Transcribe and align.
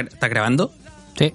¿Está, 0.00 0.28
grabando? 0.28 0.72
Sí. 1.18 1.32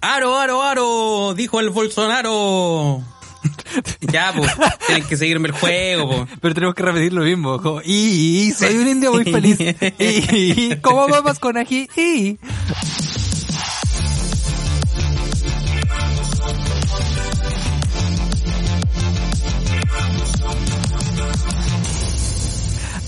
¡Aro, 0.00 0.38
aro, 0.38 0.62
aro! 0.62 1.34
Dijo 1.34 1.60
el 1.60 1.70
Bolsonaro. 1.70 3.02
ya, 4.00 4.32
pues, 4.36 4.50
tienen 4.86 5.04
que 5.06 5.16
seguirme 5.16 5.48
el 5.48 5.54
juego, 5.54 6.08
pues. 6.08 6.38
Pero 6.40 6.54
tenemos 6.54 6.74
que 6.74 6.82
repetir 6.82 7.12
lo 7.12 7.22
mismo. 7.22 7.60
Como, 7.60 7.80
y, 7.82 8.48
y, 8.48 8.52
soy 8.52 8.76
un 8.76 8.88
indio 8.88 9.12
muy 9.12 9.24
feliz. 9.32 9.58
Y, 9.98 10.72
y, 10.72 10.76
¿cómo 10.80 11.08
vamos 11.08 11.38
con 11.40 11.56
aquí? 11.56 11.88
Y. 11.96 12.38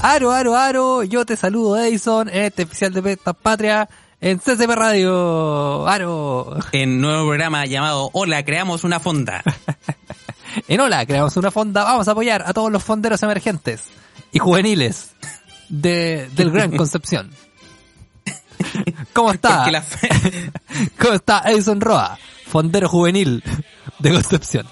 Aro, 0.05 0.33
aro, 0.33 0.57
aro, 0.57 1.05
yo 1.05 1.25
te 1.25 1.37
saludo 1.37 1.79
Edison 1.79 2.29
en 2.29 2.47
este 2.47 2.63
especial 2.63 2.93
de 2.93 3.03
Pesta 3.03 3.35
Patria 3.35 3.89
en 4.21 4.41
CCP 4.41 4.71
Radio. 4.71 5.87
Aro. 5.87 6.57
En 6.73 7.01
nuevo 7.01 7.29
programa 7.29 7.67
llamado 7.67 8.11
Hola, 8.13 8.45
creamos 8.45 8.83
una 8.83 8.99
fonda. 8.99 9.45
En 10.69 10.81
Hola, 10.81 11.07
creamos 11.07 11.37
una 11.37 11.51
fonda, 11.51 11.85
vamos 11.85 12.09
a 12.09 12.11
apoyar 12.11 12.43
a 12.45 12.53
todos 12.53 12.71
los 12.71 12.83
fonderos 12.83 13.23
emergentes 13.23 13.85
y 14.33 14.39
juveniles 14.39 15.13
de, 15.69 16.29
del 16.35 16.51
Gran 16.51 16.73
Concepción. 16.77 17.31
¿Cómo 19.15 19.33
está? 19.33 19.65
¿Cómo 20.99 21.15
está 21.15 21.43
Edison 21.47 21.81
Roa, 21.81 22.19
fondero 22.49 22.89
juvenil 22.89 23.43
de 24.01 24.13
Concepción? 24.13 24.67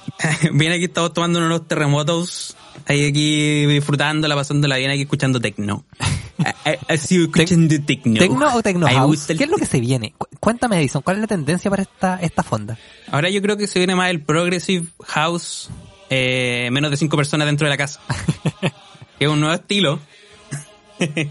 Bien, 0.53 0.73
aquí 0.73 0.85
estamos 0.85 1.15
tomando 1.15 1.39
unos 1.39 1.67
terremotos. 1.69 2.57
Ahí 2.91 3.07
aquí 3.07 3.67
disfrutándola, 3.67 4.35
pasándola 4.35 4.77
bien, 4.77 4.91
aquí 4.91 5.03
escuchando 5.03 5.41
tecno. 5.41 5.85
Así 6.89 7.23
escuchando 7.23 7.75
tecno. 7.87 8.19
¿Tecno 8.19 8.55
o 8.55 8.63
Tecno 8.63 8.87
Ahí 8.87 8.95
me 8.95 9.01
House? 9.01 9.27
¿Qué 9.27 9.45
es 9.45 9.51
lo 9.51 9.57
que 9.59 9.67
se 9.67 9.79
viene? 9.81 10.13
Cu- 10.17 10.27
Cuéntame 10.41 10.79
Edison, 10.79 11.03
¿cuál 11.03 11.17
es 11.17 11.21
la 11.21 11.27
tendencia 11.29 11.71
para 11.71 11.83
esta, 11.83 12.19
esta 12.21 12.43
fonda? 12.43 12.79
Ahora 13.11 13.29
yo 13.31 13.41
creo 13.43 13.57
que 13.57 13.67
se 13.67 13.79
viene 13.79 13.95
más 13.95 14.11
el 14.11 14.21
Progressive 14.23 14.87
House, 15.07 15.71
eh, 16.09 16.69
menos 16.73 16.91
de 16.91 16.97
cinco 16.97 17.17
personas 17.17 17.47
dentro 17.47 17.67
de 17.67 17.71
la 17.71 17.77
casa. 17.77 18.01
que 19.19 19.25
es 19.27 19.29
un 19.31 19.39
nuevo 19.39 19.55
estilo 19.55 20.01
que 20.99 21.31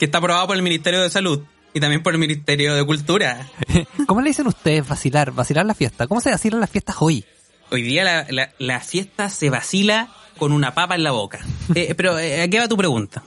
está 0.00 0.18
aprobado 0.18 0.46
por 0.46 0.56
el 0.56 0.62
Ministerio 0.62 1.02
de 1.02 1.10
Salud 1.10 1.42
y 1.72 1.80
también 1.80 2.02
por 2.02 2.14
el 2.14 2.18
Ministerio 2.20 2.74
de 2.74 2.84
Cultura. 2.86 3.46
¿Cómo 4.06 4.20
le 4.22 4.28
dicen 4.28 4.46
ustedes 4.46 4.86
vacilar? 4.88 5.32
Vacilar 5.32 5.66
la 5.66 5.74
fiesta. 5.74 6.06
¿Cómo 6.06 6.20
se 6.20 6.30
vacilan 6.30 6.60
las 6.60 6.70
fiestas 6.70 6.96
hoy? 7.00 7.24
Hoy 7.70 7.82
día 7.82 8.04
la, 8.04 8.26
la, 8.30 8.50
la 8.58 8.80
fiesta 8.80 9.28
se 9.28 9.50
vacila 9.50 10.08
con 10.38 10.52
una 10.52 10.74
papa 10.74 10.94
en 10.94 11.02
la 11.04 11.12
boca. 11.12 11.40
Eh, 11.74 11.94
pero, 11.96 12.18
eh, 12.18 12.42
¿a 12.42 12.48
qué 12.48 12.58
va 12.58 12.68
tu 12.68 12.76
pregunta? 12.76 13.22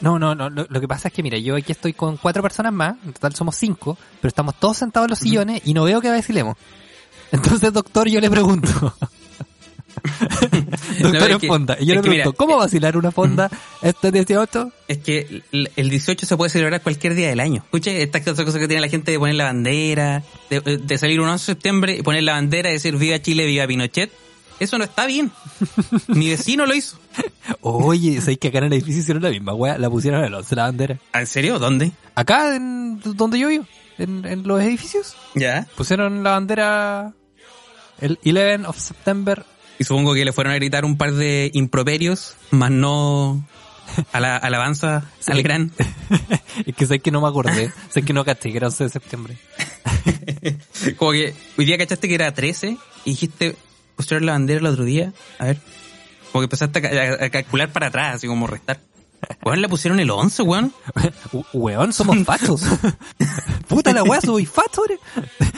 No, 0.00 0.18
no, 0.18 0.34
no. 0.34 0.50
Lo, 0.50 0.66
lo 0.68 0.80
que 0.80 0.88
pasa 0.88 1.08
es 1.08 1.14
que, 1.14 1.22
mira, 1.22 1.38
yo 1.38 1.56
aquí 1.56 1.72
estoy 1.72 1.92
con 1.94 2.16
cuatro 2.18 2.42
personas 2.42 2.72
más, 2.72 2.96
en 3.06 3.12
total 3.12 3.34
somos 3.34 3.56
cinco, 3.56 3.96
pero 4.20 4.28
estamos 4.28 4.58
todos 4.60 4.76
sentados 4.76 5.06
en 5.06 5.10
los 5.10 5.18
sillones 5.18 5.62
y 5.64 5.72
no 5.74 5.84
veo 5.84 6.00
que 6.00 6.10
vacilemos. 6.10 6.56
Entonces, 7.32 7.72
doctor, 7.72 8.08
yo 8.08 8.20
le 8.20 8.30
pregunto. 8.30 8.68
doctor 11.00 11.22
es 11.22 11.30
en 11.30 11.38
que- 11.38 11.46
fonda. 11.46 11.76
Y 11.80 11.86
yo 11.86 11.94
le 11.94 12.00
pregunto, 12.02 12.10
mira, 12.10 12.32
¿cómo 12.36 12.56
vacilar 12.58 12.96
una 12.96 13.10
fonda 13.12 13.50
este 13.80 14.10
18? 14.12 14.72
Es 14.88 14.98
que 14.98 15.42
el 15.52 15.70
el 15.76 15.90
18 15.90 16.26
se 16.26 16.36
puede 16.36 16.50
celebrar 16.50 16.82
cualquier 16.82 17.14
día 17.14 17.28
del 17.28 17.40
año. 17.40 17.62
Escuche, 17.64 18.02
esta 18.02 18.22
cosa 18.22 18.58
que 18.58 18.66
tiene 18.68 18.80
la 18.80 18.88
gente 18.88 19.12
de 19.12 19.18
poner 19.18 19.36
la 19.36 19.44
bandera, 19.44 20.22
de, 20.50 20.60
de 20.60 20.98
salir 20.98 21.20
un 21.20 21.28
11 21.28 21.42
de 21.42 21.46
septiembre 21.46 21.96
y 21.98 22.02
poner 22.02 22.24
la 22.24 22.32
bandera 22.32 22.70
y 22.70 22.74
decir 22.74 22.96
viva 22.96 23.20
Chile, 23.22 23.46
viva 23.46 23.66
Pinochet. 23.66 24.10
Eso 24.60 24.78
no 24.78 24.84
está 24.84 25.06
bien. 25.06 25.30
Mi 26.08 26.28
vecino 26.30 26.64
lo 26.66 26.74
hizo. 26.74 26.98
Oye, 27.60 28.20
¿sabéis 28.20 28.38
que 28.38 28.48
acá 28.48 28.58
en 28.58 28.64
el 28.64 28.72
edificio 28.74 29.00
hicieron 29.00 29.22
la 29.22 29.30
misma 29.30 29.52
weá? 29.54 29.78
La 29.78 29.90
pusieron 29.90 30.20
en 30.20 30.26
el 30.26 30.34
11 30.34 30.56
la 30.56 30.62
bandera. 30.64 30.98
¿En 31.12 31.26
serio? 31.26 31.58
¿Dónde? 31.58 31.92
Acá, 32.14 32.54
en 32.56 33.00
donde 33.00 33.38
yo 33.38 33.48
vivo, 33.48 33.66
en, 33.98 34.24
en 34.24 34.46
los 34.46 34.60
edificios, 34.62 35.16
Ya. 35.34 35.66
pusieron 35.76 36.22
la 36.22 36.30
bandera 36.32 37.12
el 38.00 38.18
11 38.24 38.66
of 38.66 38.78
September 38.78 39.44
Y 39.78 39.84
supongo 39.84 40.14
que 40.14 40.24
le 40.24 40.32
fueron 40.32 40.52
a 40.52 40.56
gritar 40.56 40.84
un 40.84 40.96
par 40.96 41.12
de 41.12 41.50
improperios, 41.54 42.36
más 42.50 42.70
no 42.70 43.44
a 44.12 44.20
la 44.20 44.36
alabanza 44.36 45.04
Sí. 45.20 45.32
al 45.32 45.42
gran. 45.42 45.72
es 46.66 46.74
que 46.76 46.86
sé 46.86 47.00
que 47.00 47.10
no 47.10 47.20
me 47.20 47.28
acordé, 47.28 47.72
sé 47.90 48.02
que 48.02 48.12
no 48.12 48.24
caché 48.24 48.50
que 48.50 48.56
era 48.58 48.68
11 48.68 48.84
de 48.84 48.90
septiembre. 48.90 49.36
Como 50.96 51.12
que 51.12 51.34
hoy 51.58 51.64
día 51.64 51.76
cachaste 51.78 52.08
que 52.08 52.14
era 52.14 52.32
13 52.32 52.76
y 53.04 53.10
dijiste, 53.10 53.56
pusieron 53.96 54.26
la 54.26 54.32
bandera 54.32 54.60
el 54.60 54.66
otro 54.66 54.84
día. 54.84 55.12
A 55.38 55.46
ver. 55.46 55.58
Como 56.32 56.40
que 56.42 56.44
empezaste 56.46 56.86
a, 56.86 57.22
a- 57.22 57.26
a 57.26 57.30
calcular 57.30 57.70
para 57.72 57.86
atrás, 57.88 58.16
así 58.16 58.26
como 58.26 58.46
restar. 58.46 58.80
Weón, 59.42 59.62
le 59.62 59.68
pusieron 59.70 59.98
el 60.00 60.10
11, 60.10 60.42
weón. 60.42 60.72
Weón, 61.54 61.92
somos 61.92 62.18
fachos. 62.26 62.62
Puta 63.68 63.92
la 63.92 64.02
weá, 64.02 64.20
soy 64.20 64.44
facho. 64.44 64.82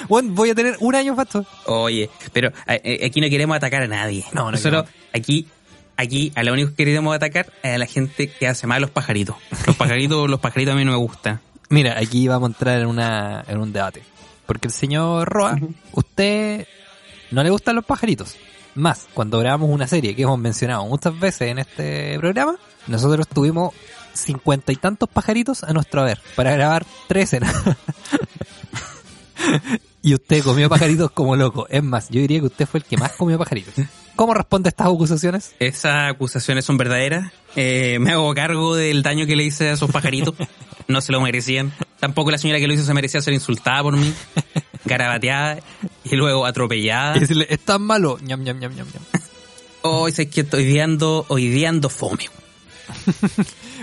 Weón, 0.08 0.34
voy 0.34 0.50
a 0.50 0.54
tener 0.54 0.76
un 0.80 0.94
año 0.94 1.16
facho. 1.16 1.44
Oye, 1.66 2.08
pero 2.32 2.52
a- 2.66 2.72
a- 2.72 3.06
aquí 3.06 3.20
no 3.20 3.28
queremos 3.28 3.56
atacar 3.56 3.82
a 3.82 3.88
nadie. 3.88 4.24
No, 4.32 4.44
no 4.44 4.52
Nosotros 4.52 4.84
aquí, 5.12 5.48
aquí 5.96 6.32
a 6.36 6.42
lo 6.44 6.52
único 6.52 6.70
que 6.70 6.76
queremos 6.84 7.14
atacar 7.16 7.52
es 7.62 7.74
a 7.74 7.78
la 7.78 7.86
gente 7.86 8.28
que 8.30 8.46
hace 8.46 8.66
mal 8.66 8.76
a 8.76 8.80
los 8.80 8.90
pajaritos. 8.90 9.36
Los 9.66 9.74
pajaritos, 9.76 10.28
los 10.30 10.40
pajaritos 10.40 10.74
a 10.74 10.76
mí 10.76 10.84
no 10.84 10.92
me 10.92 10.98
gustan. 10.98 11.40
Mira, 11.68 11.98
aquí 11.98 12.28
vamos 12.28 12.50
a 12.50 12.52
entrar 12.52 12.80
en 12.80 12.86
una 12.86 13.44
en 13.48 13.58
un 13.58 13.72
debate. 13.72 14.02
Porque 14.46 14.68
el 14.68 14.72
señor 14.72 15.28
Roa, 15.28 15.58
usted 15.90 16.68
no 17.30 17.42
le 17.42 17.50
gustan 17.50 17.76
los 17.76 17.84
pajaritos. 17.84 18.36
Más, 18.74 19.06
cuando 19.14 19.38
grabamos 19.38 19.70
una 19.70 19.86
serie 19.86 20.14
que 20.14 20.22
hemos 20.22 20.38
mencionado 20.38 20.84
muchas 20.86 21.18
veces 21.18 21.48
en 21.48 21.58
este 21.58 22.18
programa, 22.18 22.56
nosotros 22.86 23.26
tuvimos 23.26 23.74
cincuenta 24.12 24.72
y 24.72 24.76
tantos 24.76 25.08
pajaritos 25.08 25.64
a 25.64 25.72
nuestro 25.72 26.02
haber 26.02 26.20
para 26.34 26.52
grabar 26.52 26.84
tres 27.08 27.24
escenas. 27.24 27.54
y 30.02 30.14
usted 30.14 30.42
comió 30.42 30.68
pajaritos 30.68 31.10
como 31.10 31.36
loco. 31.36 31.66
Es 31.70 31.82
más, 31.82 32.08
yo 32.10 32.20
diría 32.20 32.40
que 32.40 32.46
usted 32.46 32.66
fue 32.66 32.80
el 32.80 32.84
que 32.84 32.96
más 32.96 33.12
comió 33.12 33.38
pajaritos. 33.38 33.74
¿Cómo 34.14 34.34
responde 34.34 34.68
a 34.68 34.70
estas 34.70 34.86
acusaciones? 34.86 35.54
Esas 35.58 36.10
acusaciones 36.10 36.64
son 36.64 36.76
verdaderas. 36.76 37.32
Eh, 37.54 37.98
me 38.00 38.12
hago 38.12 38.34
cargo 38.34 38.76
del 38.76 39.02
daño 39.02 39.26
que 39.26 39.36
le 39.36 39.44
hice 39.44 39.68
a 39.68 39.72
esos 39.72 39.90
pajaritos. 39.90 40.34
No 40.88 41.00
se 41.00 41.12
lo 41.12 41.20
merecían. 41.20 41.72
Tampoco 41.98 42.30
la 42.30 42.38
señora 42.38 42.60
que 42.60 42.68
lo 42.68 42.74
hizo 42.74 42.84
se 42.84 42.94
merecía 42.94 43.20
ser 43.20 43.34
insultada 43.34 43.82
por 43.82 43.96
mí, 43.96 44.12
garabateada 44.86 45.58
y 46.04 46.16
luego 46.16 46.46
atropellada. 46.46 47.16
Y 47.16 47.20
decirle, 47.20 47.46
es 47.50 47.60
tan 47.60 47.82
malo. 47.82 48.18
Ñam, 48.22 48.42
ñam, 48.42 48.58
ñam, 48.58 48.74
ñam, 48.74 48.86
ñam. 48.86 49.02
Hoy 49.82 50.12
sé 50.12 50.28
que 50.28 50.40
estoy 50.42 50.64
viendo, 50.64 51.24
hoy 51.28 51.48
día 51.48 51.68
ando 51.68 51.88
fome. 51.88 52.28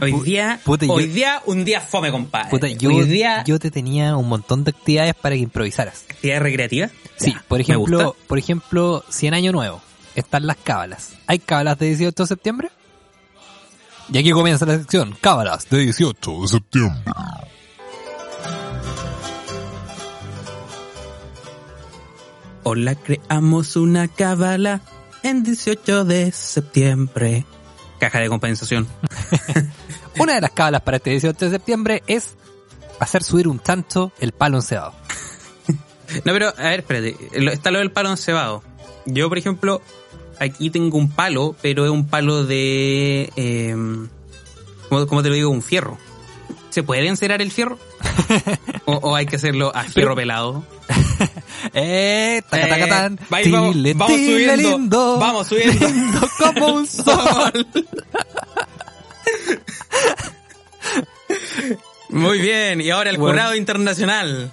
Hoy 0.02 0.14
día, 0.24 0.60
puta, 0.64 0.86
yo- 0.86 0.94
hoy 0.94 1.08
día, 1.08 1.42
un 1.46 1.66
día 1.66 1.82
fome, 1.82 2.10
compadre. 2.12 2.50
Puta, 2.50 2.68
yo, 2.70 2.90
hoy 2.90 3.06
día, 3.06 3.44
yo 3.46 3.60
te 3.60 3.70
tenía 3.70 4.16
un 4.16 4.28
montón 4.30 4.64
de 4.64 4.72
actividades 4.72 5.14
para 5.16 5.36
que 5.36 5.42
improvisaras. 5.42 6.06
actividad 6.10 6.40
recreativa. 6.42 6.90
Sí, 7.18 7.32
Ya, 7.34 7.44
por 7.48 7.60
ejemplo, 7.62 8.16
por 8.28 8.38
ejemplo, 8.40 9.04
si 9.10 9.28
en 9.28 9.34
año 9.34 9.52
nuevo 9.52 9.82
están 10.16 10.48
las 10.48 10.58
cábalas. 10.58 11.12
¿Hay 11.28 11.40
cábalas 11.40 11.78
de 11.80 11.88
18 11.88 12.24
de 12.24 12.28
septiembre? 12.28 12.70
Y 14.12 14.18
aquí 14.18 14.32
comienza 14.32 14.66
la 14.66 14.78
sección, 14.78 15.16
cábalas 15.22 15.70
de 15.70 15.80
18 15.80 16.42
de 16.42 16.48
septiembre. 16.48 17.02
Hola, 22.66 22.96
creamos 22.96 23.76
una 23.76 24.08
cábala 24.08 24.80
en 25.22 25.44
18 25.44 26.06
de 26.06 26.32
septiembre. 26.32 27.46
Caja 28.00 28.20
de 28.20 28.30
compensación. 28.30 28.88
Una 30.18 30.36
de 30.36 30.42
las 30.42 30.52
cábalas 30.52 30.82
para 30.82 30.96
este 30.98 31.10
18 31.10 31.46
de 31.46 31.52
septiembre 31.52 32.04
es 32.08 32.36
hacer 33.02 33.22
subir 33.22 33.50
un 33.50 33.60
tanto 33.60 34.14
el 34.20 34.32
palo 34.32 34.58
encebado. 34.58 34.94
No, 36.26 36.32
pero, 36.32 36.50
a 36.50 36.70
ver, 36.70 36.82
espérate. 36.82 37.18
Está 37.32 37.72
lo 37.72 37.80
del 37.80 37.92
palo 37.92 38.12
encebado. 38.12 38.62
Yo, 39.08 39.30
por 39.30 39.40
ejemplo, 39.40 39.82
aquí 40.40 40.70
tengo 40.70 40.98
un 40.98 41.10
palo, 41.10 41.56
pero 41.62 41.86
es 41.86 41.92
un 41.92 42.06
palo 42.06 42.46
de... 42.46 43.32
Eh, 43.36 43.76
¿cómo, 44.90 45.08
cómo 45.08 45.24
te 45.24 45.30
lo 45.30 45.36
digo? 45.36 45.50
Un 45.50 45.64
fierro. 45.64 45.98
¿Se 46.70 46.84
puede 46.84 47.08
encerar 47.08 47.42
el 47.42 47.52
fierro? 47.52 47.80
o, 48.86 48.94
o 48.94 49.16
hay 49.16 49.26
que 49.26 49.38
hacerlo 49.38 49.76
a 49.76 49.84
fierro 49.86 50.16
pelado? 50.16 50.64
Eh, 51.74 52.42
taca, 52.50 52.68
taca, 52.70 52.88
tan. 52.88 53.14
Eh, 53.16 53.26
ahí 53.32 53.52
vamos- 53.52 53.74
Tile, 53.74 53.94
vamos 53.94 54.16
tile, 54.18 54.34
subiendo, 54.56 54.78
lindo. 54.78 55.20
vamos 55.20 55.48
subiendo. 55.48 55.88
Lindo 55.88 56.30
como 56.38 56.68
un 56.76 56.88
sol. 56.88 57.68
Muy 62.10 62.40
bien, 62.40 62.82
y 62.82 62.90
ahora 62.92 63.10
el 63.10 63.18
Bueno. 63.18 63.34
jurado 63.34 63.56
internacional. 63.56 64.52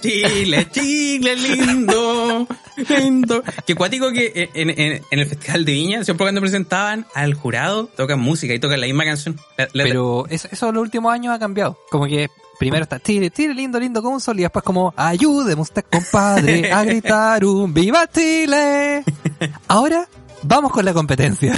Chile, 0.00 0.68
Chile, 0.70 1.34
lindo, 1.36 2.46
lindo. 2.88 3.42
Que 3.66 3.74
cuático 3.74 4.12
que 4.12 4.48
en, 4.54 4.70
en- 4.70 5.02
en 5.10 5.18
el 5.18 5.26
Festival 5.26 5.64
de 5.64 5.72
Viña, 5.72 6.04
siempre 6.04 6.24
cuando 6.24 6.40
presentaban 6.40 7.04
al 7.14 7.34
jurado, 7.34 7.86
tocan 7.96 8.20
música 8.20 8.54
y 8.54 8.60
tocan 8.60 8.80
la 8.80 8.86
misma 8.86 9.04
canción. 9.04 9.38
La- 9.58 9.68
la- 9.72 9.82
Pero 9.84 10.26
eso, 10.30 10.48
eso 10.50 10.68
en 10.68 10.74
los 10.76 10.82
últimos 10.82 11.12
años 11.12 11.34
ha 11.34 11.38
cambiado. 11.40 11.78
Como 11.90 12.06
que 12.06 12.28
primero 12.58 12.82
está 12.84 13.00
Chile, 13.00 13.30
Chile, 13.30 13.54
lindo, 13.54 13.78
lindo 13.78 14.02
como 14.02 14.14
un 14.14 14.20
sol. 14.20 14.38
Y 14.38 14.42
después 14.42 14.64
como, 14.64 14.92
ayúdeme 14.96 15.60
usted, 15.62 15.84
compadre, 15.90 16.72
a 16.72 16.84
gritar 16.84 17.44
un 17.44 17.72
viva 17.74 18.06
Chile. 18.10 19.02
Ahora, 19.68 20.08
vamos 20.42 20.72
con 20.72 20.84
la 20.84 20.92
competencia. 20.94 21.56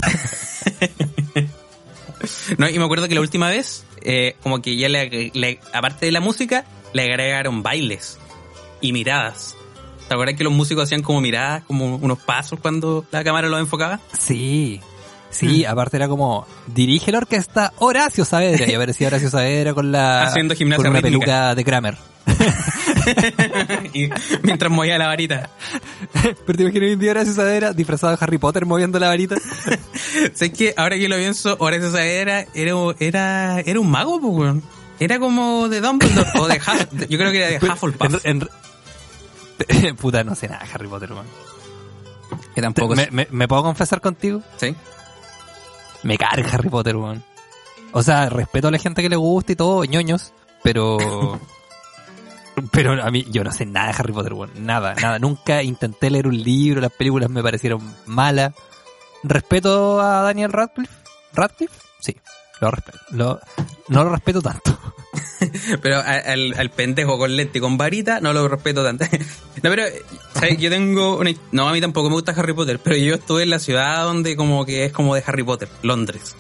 No, 2.58 2.68
y 2.68 2.78
me 2.78 2.84
acuerdo 2.84 3.08
que 3.08 3.14
la 3.14 3.20
última 3.20 3.48
vez 3.48 3.84
eh, 4.02 4.36
como 4.42 4.60
que 4.60 4.76
ya 4.76 4.88
le, 4.88 5.30
le- 5.34 5.60
aparte 5.72 6.06
de 6.06 6.12
la 6.12 6.20
música, 6.20 6.64
le 6.92 7.02
agregaron 7.02 7.62
bailes 7.62 8.18
y 8.80 8.92
miradas. 8.92 9.54
¿Te 10.08 10.14
acuerdas 10.14 10.36
que 10.36 10.44
los 10.44 10.52
músicos 10.52 10.84
hacían 10.84 11.02
como 11.02 11.20
miradas, 11.20 11.62
como 11.64 11.96
unos 11.96 12.18
pasos 12.18 12.58
cuando 12.60 13.04
la 13.12 13.22
cámara 13.22 13.48
los 13.48 13.60
enfocaba? 13.60 14.00
Sí. 14.12 14.80
Sí, 15.30 15.64
aparte 15.64 15.96
era 15.96 16.08
como, 16.08 16.46
dirige 16.66 17.12
la 17.12 17.18
orquesta 17.18 17.72
Horacio 17.78 18.24
Saavedra. 18.24 18.66
Y 18.70 18.74
aparecía 18.74 19.08
Horacio 19.08 19.30
Saavedra 19.30 19.74
con 19.74 19.92
la... 19.92 20.22
Haciendo 20.24 20.54
gimnasia 20.54 20.82
Con 20.82 20.90
una 20.90 21.00
rítmica. 21.00 21.24
peluca 21.26 21.54
de 21.54 21.64
Kramer. 21.64 21.96
y 23.92 24.08
mientras 24.42 24.70
movía 24.70 24.98
la 24.98 25.06
varita. 25.06 25.50
Pero 26.46 26.56
te 26.56 26.62
imaginas 26.62 26.92
un 26.92 26.98
día 26.98 27.10
Horacio 27.12 27.32
Saavedra 27.34 27.72
disfrazado 27.72 28.16
de 28.16 28.18
Harry 28.22 28.38
Potter 28.38 28.66
moviendo 28.66 28.98
la 28.98 29.08
varita. 29.08 29.36
sé 30.34 30.52
que 30.52 30.74
ahora 30.76 30.96
que 30.96 31.08
lo 31.08 31.16
pienso, 31.16 31.56
Horacio 31.58 31.90
Saavedra 31.90 32.46
era, 32.54 32.94
era, 32.98 33.60
era 33.60 33.80
un 33.80 33.90
mago, 33.90 34.20
pues, 34.20 34.34
weón. 34.34 34.62
Era 35.00 35.18
como 35.20 35.68
de 35.68 35.80
Dumbledore 35.80 36.28
o 36.40 36.48
de 36.48 36.56
Huff, 36.56 36.86
yo 37.08 37.18
creo 37.18 37.30
que 37.30 37.38
era 37.38 37.48
de 37.48 37.56
Hufflepuff. 37.58 38.24
En- 38.24 38.48
en- 39.68 39.96
Puta, 39.96 40.24
no 40.24 40.34
sé 40.34 40.48
nada 40.48 40.64
de 40.64 40.70
Harry 40.72 40.88
Potter, 40.88 41.10
man. 41.10 41.24
que 42.54 42.60
tampoco 42.62 42.94
¿Me, 42.96 43.08
me, 43.10 43.26
me 43.30 43.46
puedo 43.48 43.62
confesar 43.62 44.00
contigo? 44.00 44.40
Sí. 44.56 44.74
Me 46.08 46.16
carga 46.16 46.48
Harry 46.54 46.70
Potter, 46.70 46.96
weón. 46.96 47.22
O 47.92 48.02
sea, 48.02 48.30
respeto 48.30 48.68
a 48.68 48.70
la 48.70 48.78
gente 48.78 49.02
que 49.02 49.10
le 49.10 49.16
gusta 49.16 49.52
y 49.52 49.56
todo, 49.56 49.84
ñoños, 49.84 50.32
pero... 50.62 51.38
pero 52.72 53.04
a 53.04 53.10
mí, 53.10 53.26
yo 53.28 53.44
no 53.44 53.52
sé 53.52 53.66
nada 53.66 53.88
de 53.88 53.94
Harry 53.98 54.14
Potter, 54.14 54.32
weón. 54.32 54.50
Nada, 54.64 54.94
nada. 54.94 55.18
Nunca 55.18 55.62
intenté 55.62 56.08
leer 56.08 56.26
un 56.26 56.42
libro, 56.42 56.80
las 56.80 56.92
películas 56.92 57.28
me 57.28 57.42
parecieron 57.42 57.82
malas. 58.06 58.54
Respeto 59.22 60.00
a 60.00 60.22
Daniel 60.22 60.50
Radcliffe. 60.50 60.94
¿Radcliffe? 61.34 61.78
Sí, 62.00 62.16
lo 62.62 62.70
respeto. 62.70 62.98
Lo, 63.10 63.38
no 63.88 64.02
lo 64.02 64.08
respeto 64.08 64.40
tanto. 64.40 64.77
Pero 65.82 66.00
al, 66.04 66.54
al 66.58 66.70
pendejo 66.70 67.18
con 67.18 67.36
lente 67.36 67.58
y 67.58 67.60
con 67.60 67.76
varita 67.78 68.20
no 68.20 68.32
lo 68.32 68.48
respeto 68.48 68.84
tanto. 68.84 69.04
No, 69.60 69.70
pero 69.70 69.82
¿sabes? 70.34 70.56
yo 70.58 70.70
tengo 70.70 71.16
una... 71.18 71.32
No, 71.50 71.68
a 71.68 71.72
mí 71.72 71.80
tampoco 71.80 72.08
me 72.08 72.14
gusta 72.14 72.30
Harry 72.30 72.52
Potter, 72.52 72.78
pero 72.78 72.96
yo 72.96 73.16
estuve 73.16 73.42
en 73.42 73.50
la 73.50 73.58
ciudad 73.58 74.04
donde 74.04 74.36
como 74.36 74.64
que 74.64 74.84
es 74.84 74.92
como 74.92 75.16
de 75.16 75.24
Harry 75.26 75.42
Potter, 75.42 75.68
Londres. 75.82 76.36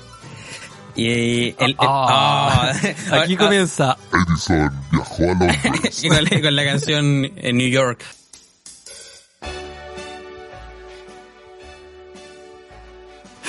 Y 0.94 1.08
el... 1.08 1.56
el- 1.58 1.76
Ah, 1.80 2.72
ah, 3.10 3.20
aquí 3.22 3.34
ah, 3.34 3.38
comienza. 3.38 3.96
Edison 4.12 4.70
viajó 4.92 5.24
a 5.24 5.26
Londres. 5.26 6.04
y 6.04 6.08
con, 6.08 6.22
la- 6.24 6.40
con 6.40 6.54
la 6.56 6.64
canción 6.64 7.28
en 7.36 7.56
New 7.56 7.68
York. 7.68 8.04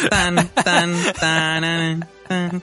Tan, 0.10 0.36
tan, 0.64 0.90
tan, 1.20 2.08
tan. 2.28 2.62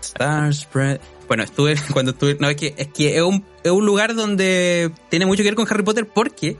Star 0.00 0.52
Spread. 0.54 1.00
Bueno, 1.30 1.44
estuve 1.44 1.76
cuando 1.92 2.10
estuve. 2.10 2.36
No, 2.40 2.48
es 2.50 2.56
que 2.56 2.74
es, 2.76 2.88
que 2.88 3.16
es, 3.16 3.22
un, 3.22 3.46
es 3.62 3.70
un 3.70 3.86
lugar 3.86 4.16
donde 4.16 4.90
tiene 5.10 5.26
mucho 5.26 5.44
que 5.44 5.48
ver 5.50 5.54
con 5.54 5.64
Harry 5.70 5.84
Potter 5.84 6.06
porque 6.08 6.56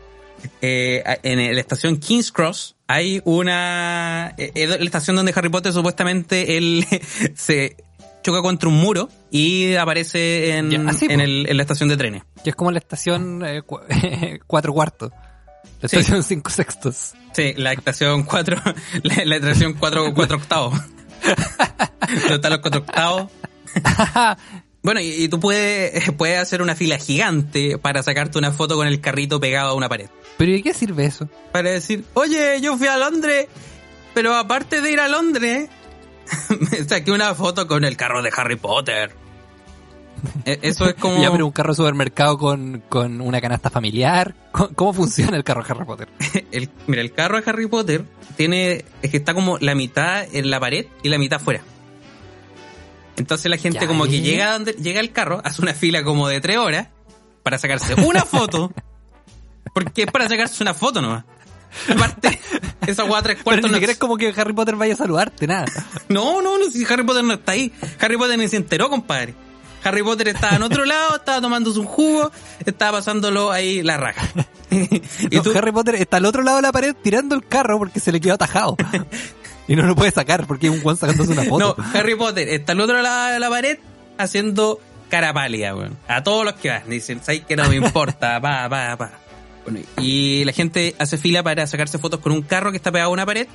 eh, 0.63 1.03
en 1.25 1.53
la 1.55 1.61
estación 1.61 1.97
King's 1.97 2.31
Cross 2.31 2.77
hay 2.87 3.21
una. 3.25 4.33
eh, 4.39 4.53
Es 4.55 4.69
la 4.69 4.77
estación 4.77 5.17
donde 5.17 5.33
Harry 5.35 5.49
Potter 5.49 5.73
supuestamente 5.73 6.57
él 6.57 6.87
se 7.35 7.77
choca 8.23 8.43
contra 8.43 8.69
un 8.69 8.77
muro 8.77 9.09
y 9.33 9.75
aparece 9.75 10.57
en, 10.57 10.71
Ya, 10.71 10.85
así, 10.89 11.07
en, 11.11 11.17
po. 11.19 11.25
el- 11.25 11.47
en 11.49 11.57
la 11.57 11.63
estación 11.65 11.89
de 11.89 11.97
trenes. 11.97 12.23
Que 12.45 12.51
es 12.51 12.57
como 12.57 12.71
la 12.71 12.79
estación 12.79 13.45
eh, 13.45 13.63
cu- 13.63 13.81
cuatro 14.47 14.73
cuartos. 14.73 15.11
La 15.81 15.89
Sí. 15.89 15.97
estación 15.97 16.23
cinco 16.23 16.51
sextos. 16.51 17.15
Sí, 17.33 17.55
la 17.57 17.73
estación 17.73 18.23
4, 18.23 18.57
la, 19.03 19.25
la 19.25 19.37
estación 19.37 19.75
4, 19.75 20.15
cuatro 20.15 20.37
octavos. 20.37 20.79
¿Dónde 22.09 22.35
están 22.35 22.51
los 22.53 22.61
cuatro 22.61 22.81
octavos? 22.81 23.31
Bueno, 24.83 25.01
y, 25.01 25.09
y 25.09 25.29
tú 25.29 25.39
puedes, 25.41 26.11
puedes 26.17 26.39
hacer 26.39 26.63
una 26.63 26.75
fila 26.75 26.97
gigante 26.99 27.77
para 27.79 28.03
sacarte 28.03 28.39
una 28.39 28.51
foto 28.51 28.77
con 28.77 28.87
el 28.87 29.01
carrito 29.01 29.39
pegado 29.39 29.71
a 29.71 29.75
una 29.75 29.89
pared. 29.91 30.09
Pero 30.39 30.53
¿y 30.53 30.55
de 30.55 30.63
qué 30.63 30.73
sirve 30.73 31.05
eso? 31.05 31.29
Para 31.53 31.71
decir, 31.71 32.05
oye, 32.15 32.61
yo 32.63 32.79
fui 32.79 32.87
a 32.87 32.97
Londres, 32.97 33.47
pero 34.15 34.35
aparte 34.35 34.81
de 34.81 34.91
ir 34.91 35.01
a 35.01 35.09
Londres, 35.09 35.69
me 36.49 36.85
saqué 36.89 37.13
una 37.13 37.35
foto 37.35 37.67
con 37.67 37.85
el 37.85 37.97
carro 37.99 38.23
de 38.23 38.31
Harry 38.35 38.57
Potter. 38.57 39.15
E- 40.47 40.61
Eso 40.63 40.87
es 40.89 40.95
como... 40.95 41.23
Ya, 41.23 41.31
pero 41.31 41.45
un 41.45 41.53
carro 41.53 41.73
de 41.73 41.77
supermercado 41.77 42.39
con, 42.39 42.83
con 42.89 43.21
una 43.21 43.41
canasta 43.43 43.69
familiar. 43.69 44.35
¿Cómo, 44.53 44.71
cómo 44.75 44.93
funciona 44.95 45.37
el 45.37 45.45
carro 45.45 45.63
de 45.63 45.73
Harry 45.73 45.85
Potter? 45.85 46.09
el, 46.53 46.71
mira, 46.87 47.03
el 47.03 47.13
carro 47.13 47.39
de 47.39 47.51
Harry 47.51 47.67
Potter 47.67 48.07
tiene, 48.37 48.85
es 49.03 49.11
que 49.11 49.19
está 49.19 49.35
como 49.35 49.59
la 49.59 49.75
mitad 49.75 50.25
en 50.35 50.49
la 50.49 50.59
pared 50.59 50.87
y 51.03 51.11
la 51.11 51.19
mitad 51.19 51.39
fuera. 51.39 51.61
Entonces 53.17 53.51
la 53.51 53.57
gente 53.57 53.81
Ya, 53.81 53.87
como 53.87 54.05
que 54.05 54.17
¿eh? 54.17 54.21
llega 54.23 54.53
donde 54.53 54.73
llega 54.75 55.01
el 55.01 55.13
carro, 55.13 55.41
hace 55.45 55.61
una 55.63 55.75
fila 55.75 56.03
como 56.05 56.29
de 56.29 56.41
tres 56.41 56.57
horas 56.59 56.89
para 57.43 57.59
sacarse 57.59 57.95
una 57.95 58.25
foto. 58.25 58.73
Porque 59.75 60.03
es 60.03 60.11
para 60.11 60.29
sacarse 60.29 60.63
una 60.63 60.75
foto 60.75 61.01
nomás. 61.01 61.25
Aparte, 61.89 62.41
esa 62.87 63.05
guada 63.05 63.23
tres 63.23 63.37
Pero 63.37 63.45
cuartos 63.45 63.65
ni 63.67 63.71
no, 63.71 63.77
siquiera 63.77 63.93
es 63.93 63.99
como 63.99 64.17
que 64.17 64.35
Harry 64.37 64.53
Potter 64.53 64.75
vaya 64.75 64.95
a 64.95 64.97
saludarte, 64.97 65.47
nada. 65.47 65.67
no, 66.09 66.43
no, 66.43 66.59
no, 66.59 66.69
si 66.71 66.85
Harry 66.85 67.05
Potter 67.05 67.23
no 67.23 67.35
está 67.35 67.53
ahí. 67.53 67.73
Harry 68.01 68.17
Potter 68.17 68.37
ni 68.39 68.49
se 68.49 68.57
enteró, 68.57 68.89
compadre. 68.91 69.35
Harry 69.85 70.03
Potter 70.03 70.29
estaba 70.29 70.57
en 70.57 70.63
otro 70.63 70.85
lado, 70.85 71.17
estaba 71.17 71.41
tomándose 71.41 71.79
un 71.79 71.87
jugo, 71.87 72.31
estaba 72.67 72.99
pasándolo 72.99 73.51
ahí 73.53 73.83
la 73.83 73.97
raja. 73.97 74.29
y 75.31 75.37
No, 75.37 75.43
tú, 75.43 75.53
Harry 75.57 75.73
Potter 75.73 75.95
está 75.95 76.17
al 76.19 76.25
otro 76.27 76.43
lado 76.43 76.57
de 76.57 76.63
la 76.63 76.73
pared 76.73 76.95
tirando 77.01 77.35
el 77.35 77.47
carro 77.47 77.79
porque 77.79 78.01
se 78.01 78.11
le 78.13 78.21
quedó 78.21 78.35
atajado. 78.35 78.77
y 79.71 79.77
no 79.77 79.87
lo 79.87 79.95
puede 79.95 80.11
sacar 80.11 80.49
porque 80.49 80.67
hay 80.67 80.73
un 80.73 80.81
guan 80.81 80.97
sacándose 80.97 81.31
una 81.31 81.45
foto. 81.49 81.77
No, 81.79 81.85
Harry 81.95 82.17
Potter 82.17 82.49
está 82.49 82.73
al 82.73 82.81
otro 82.81 83.01
lado 83.01 83.35
de 83.35 83.39
la 83.39 83.49
pared 83.49 83.79
haciendo 84.19 84.81
cara 85.09 85.33
pálida, 85.33 85.77
weón. 85.77 85.97
A 86.09 86.25
todos 86.25 86.45
los 86.45 86.55
que 86.55 86.71
van. 86.71 86.91
Dicen, 86.91 87.23
¿sabes 87.23 87.43
que 87.45 87.55
no 87.55 87.69
me 87.69 87.77
importa? 87.77 88.41
Pa, 88.41 88.69
pa, 88.69 88.97
pa. 88.97 89.13
Bueno, 89.65 89.79
y 90.01 90.45
la 90.45 90.53
gente 90.53 90.97
hace 90.99 91.19
fila 91.19 91.45
para 91.45 91.69
sacarse 91.69 91.99
fotos 91.99 92.19
con 92.19 92.33
un 92.33 92.43
carro 92.43 92.73
que 92.73 92.79
está 92.79 92.91
pegado 92.91 93.11
a 93.11 93.13
una 93.13 93.25
pared 93.25 93.47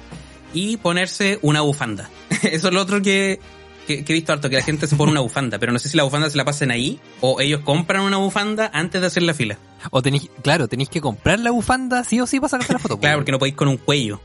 y 0.54 0.78
ponerse 0.78 1.38
una 1.42 1.60
bufanda. 1.60 2.10
Eso 2.44 2.70
es 2.70 2.74
lo 2.74 2.82
otro 2.82 3.02
que, 3.02 3.42
que, 3.86 4.06
que 4.06 4.14
he 4.14 4.16
visto 4.16 4.32
harto, 4.32 4.50
que 4.50 4.56
la 4.56 4.64
gente 4.64 4.88
se 4.88 4.96
pone 4.96 5.12
una 5.12 5.20
bufanda, 5.22 5.60
pero 5.60 5.74
no 5.74 5.80
sé 5.80 5.90
si 5.90 5.98
la 5.98 6.04
bufanda 6.04 6.30
se 6.30 6.38
la 6.38 6.46
pasen 6.46 6.72
ahí 6.72 7.02
o 7.20 7.42
ellos 7.42 7.60
compran 7.66 8.04
una 8.04 8.18
bufanda 8.18 8.72
antes 8.74 9.02
de 9.02 9.08
hacer 9.08 9.24
la 9.24 9.34
fila. 9.34 9.58
O 9.92 10.02
tenéis, 10.02 10.30
claro, 10.42 10.70
tenéis 10.70 10.88
que 10.88 11.02
comprar 11.02 11.42
la 11.42 11.52
bufanda 11.52 12.06
sí 12.06 12.22
o 12.22 12.26
sí 12.26 12.40
para 12.40 12.52
sacarte 12.52 12.72
la 12.72 12.80
foto. 12.80 13.00
Claro, 13.02 13.18
po. 13.18 13.20
porque 13.20 13.34
no 13.34 13.40
podéis 13.40 13.56
con 13.56 13.68
un 13.68 13.78
cuello, 13.78 14.22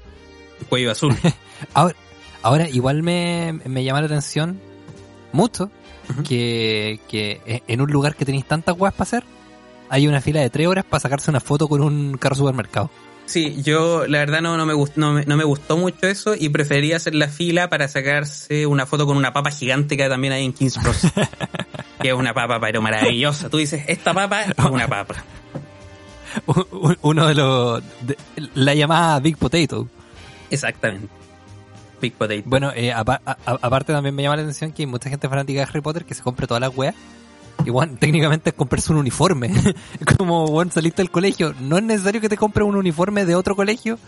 cuello 0.69 0.90
azul. 0.90 1.17
Ahora, 1.75 1.95
ahora 2.43 2.69
igual 2.69 3.02
me, 3.02 3.61
me 3.67 3.85
llama 3.85 4.00
la 4.00 4.07
atención 4.07 4.59
mucho 5.33 5.71
que, 6.26 6.99
que 7.09 7.62
en 7.69 7.81
un 7.83 7.90
lugar 7.90 8.17
que 8.17 8.25
tenéis 8.25 8.47
tantas 8.47 8.75
weas 8.79 8.95
para 8.95 9.02
hacer, 9.05 9.25
hay 9.90 10.09
una 10.09 10.21
fila 10.21 10.40
de 10.40 10.49
tres 10.50 10.67
horas 10.67 10.85
para 10.85 11.00
sacarse 11.00 11.31
una 11.31 11.40
foto 11.40 11.69
con 11.69 11.83
un 11.83 12.17
carro 12.17 12.35
supermercado. 12.35 12.90
Sí, 13.26 13.62
yo 13.62 14.07
la 14.09 14.19
verdad 14.19 14.40
no, 14.40 14.57
no, 14.57 14.64
me 14.67 14.73
gustó, 14.75 14.99
no, 15.00 15.12
me, 15.12 15.25
no 15.25 15.37
me 15.37 15.45
gustó 15.45 15.76
mucho 15.76 16.07
eso 16.09 16.35
y 16.35 16.49
prefería 16.49 16.97
hacer 16.97 17.14
la 17.14 17.29
fila 17.29 17.69
para 17.69 17.87
sacarse 17.87 18.67
una 18.67 18.87
foto 18.87 19.07
con 19.07 19.17
una 19.17 19.33
papa 19.33 19.50
gigante 19.50 19.97
que 19.97 20.09
también 20.09 20.33
hay 20.33 20.45
en 20.47 20.52
King's 20.52 20.79
Cross. 20.79 21.09
que 22.00 22.09
es 22.09 22.14
una 22.14 22.33
papa 22.35 22.59
pero 22.59 22.81
maravillosa. 22.83 23.49
Tú 23.50 23.59
dices, 23.59 23.85
esta 23.87 24.14
papa 24.14 24.45
es 24.45 24.64
una 24.64 24.88
papa. 24.88 25.23
Un- 26.47 26.99
Uno 27.02 27.26
de 27.29 27.35
los... 27.35 27.83
de- 28.00 28.17
la 28.55 28.75
llamada 28.75 29.21
Big 29.21 29.37
Potato. 29.37 29.87
Exactamente. 30.50 31.09
Big 32.00 32.14
Potato. 32.14 32.42
Bueno, 32.47 32.73
eh, 32.75 32.92
aparte 32.92 33.92
también 33.92 34.14
me 34.14 34.23
llama 34.23 34.37
la 34.37 34.42
atención 34.42 34.73
que 34.73 34.83
hay 34.83 34.87
mucha 34.87 35.11
gente 35.11 35.28
fanática 35.28 35.61
de 35.61 35.66
Harry 35.66 35.80
Potter 35.83 36.04
que 36.04 36.14
se 36.14 36.23
compra 36.23 36.47
todas 36.47 36.61
las 36.61 36.75
weas. 36.76 36.95
Y 37.66 37.69
bueno, 37.71 37.95
técnicamente 37.99 38.50
es 38.50 38.57
comprarse 38.57 38.90
un 38.92 38.99
uniforme. 38.99 39.49
Es 40.00 40.16
como, 40.16 40.47
bueno, 40.47 40.71
saliste 40.73 41.02
del 41.02 41.11
colegio. 41.11 41.54
No 41.61 41.76
es 41.76 41.83
necesario 41.85 42.21
que 42.23 42.30
te 42.30 42.38
compres 42.38 42.66
un 42.66 42.75
uniforme 42.76 43.26
de 43.26 43.35
otro 43.35 43.54
colegio 43.54 43.99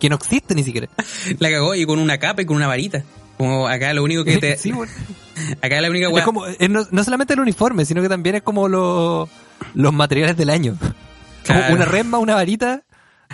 que 0.00 0.08
no 0.08 0.16
existe 0.16 0.54
ni 0.54 0.62
siquiera. 0.64 0.88
La 1.38 1.50
cagó 1.50 1.74
y 1.74 1.84
con 1.84 1.98
una 1.98 2.16
capa 2.18 2.40
y 2.42 2.46
con 2.46 2.56
una 2.56 2.66
varita. 2.66 3.02
Como 3.36 3.68
acá 3.68 3.92
lo 3.92 4.02
único 4.04 4.24
que 4.24 4.38
te... 4.38 4.56
Sí, 4.58 4.72
bueno. 4.72 4.90
Acá 5.60 5.80
la 5.82 5.90
única 5.90 6.06
Es 6.06 6.12
weá... 6.14 6.24
como, 6.24 6.46
es 6.46 6.70
no, 6.70 6.86
no 6.90 7.04
solamente 7.04 7.34
el 7.34 7.40
uniforme, 7.40 7.84
sino 7.84 8.00
que 8.00 8.08
también 8.08 8.36
es 8.36 8.42
como 8.42 8.68
lo- 8.68 9.28
los 9.74 9.92
materiales 9.92 10.36
del 10.38 10.48
año. 10.48 10.78
Como 11.46 11.60
una 11.74 11.84
resma, 11.84 12.16
una 12.18 12.34
varita 12.36 12.84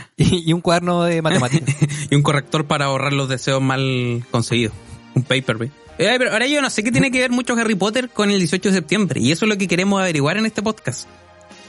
y, 0.16 0.50
y 0.50 0.52
un 0.52 0.60
cuaderno 0.60 1.04
de 1.04 1.22
matemáticas. 1.22 1.76
y 2.10 2.14
un 2.14 2.22
corrector 2.22 2.66
para 2.66 2.86
ahorrar 2.86 3.12
los 3.12 3.28
deseos 3.28 3.62
mal 3.62 4.24
conseguidos. 4.30 4.74
Un 5.14 5.22
paperweight. 5.22 5.72
Eh, 5.98 6.14
pero 6.18 6.32
ahora 6.32 6.46
yo 6.46 6.62
no 6.62 6.70
sé 6.70 6.82
qué 6.82 6.92
tiene 6.92 7.10
que 7.10 7.18
ver 7.18 7.30
mucho 7.30 7.54
Harry 7.54 7.74
Potter 7.74 8.08
con 8.08 8.30
el 8.30 8.38
18 8.38 8.70
de 8.70 8.74
septiembre. 8.74 9.20
Y 9.20 9.32
eso 9.32 9.44
es 9.44 9.48
lo 9.48 9.58
que 9.58 9.68
queremos 9.68 10.00
averiguar 10.00 10.38
en 10.38 10.46
este 10.46 10.62
podcast. 10.62 11.08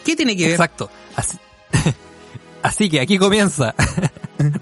¿Qué 0.05 0.15
tiene 0.15 0.37
que 0.37 0.43
ver? 0.43 0.51
Exacto. 0.51 0.89
Así, 1.15 1.37
así 2.63 2.89
que 2.89 3.01
aquí 3.01 3.17
comienza, 3.17 3.75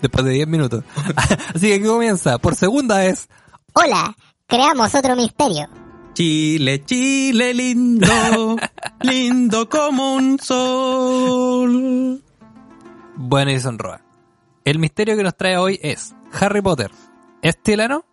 después 0.01 0.25
de 0.25 0.31
10 0.31 0.47
minutos. 0.47 0.83
Así 1.53 1.67
que 1.67 1.75
aquí 1.75 1.85
comienza, 1.85 2.39
por 2.39 2.55
segunda 2.55 2.97
vez, 2.97 3.29
Hola, 3.73 4.15
creamos 4.47 4.95
otro 4.95 5.15
misterio. 5.15 5.69
Chile, 6.13 6.83
Chile 6.85 7.53
lindo, 7.53 8.57
lindo 9.01 9.69
como 9.69 10.15
un 10.15 10.39
sol. 10.39 12.21
Bueno 13.21 13.51
y 13.51 13.57
Roa. 13.59 14.01
El 14.63 14.79
misterio 14.79 15.17
que 15.17 15.23
nos 15.23 15.35
trae 15.35 15.57
hoy 15.57 15.77
es, 15.83 16.15
¿Harry 16.31 16.61
Potter 16.61 16.89
es 17.41 17.61
tilano? 17.61 18.05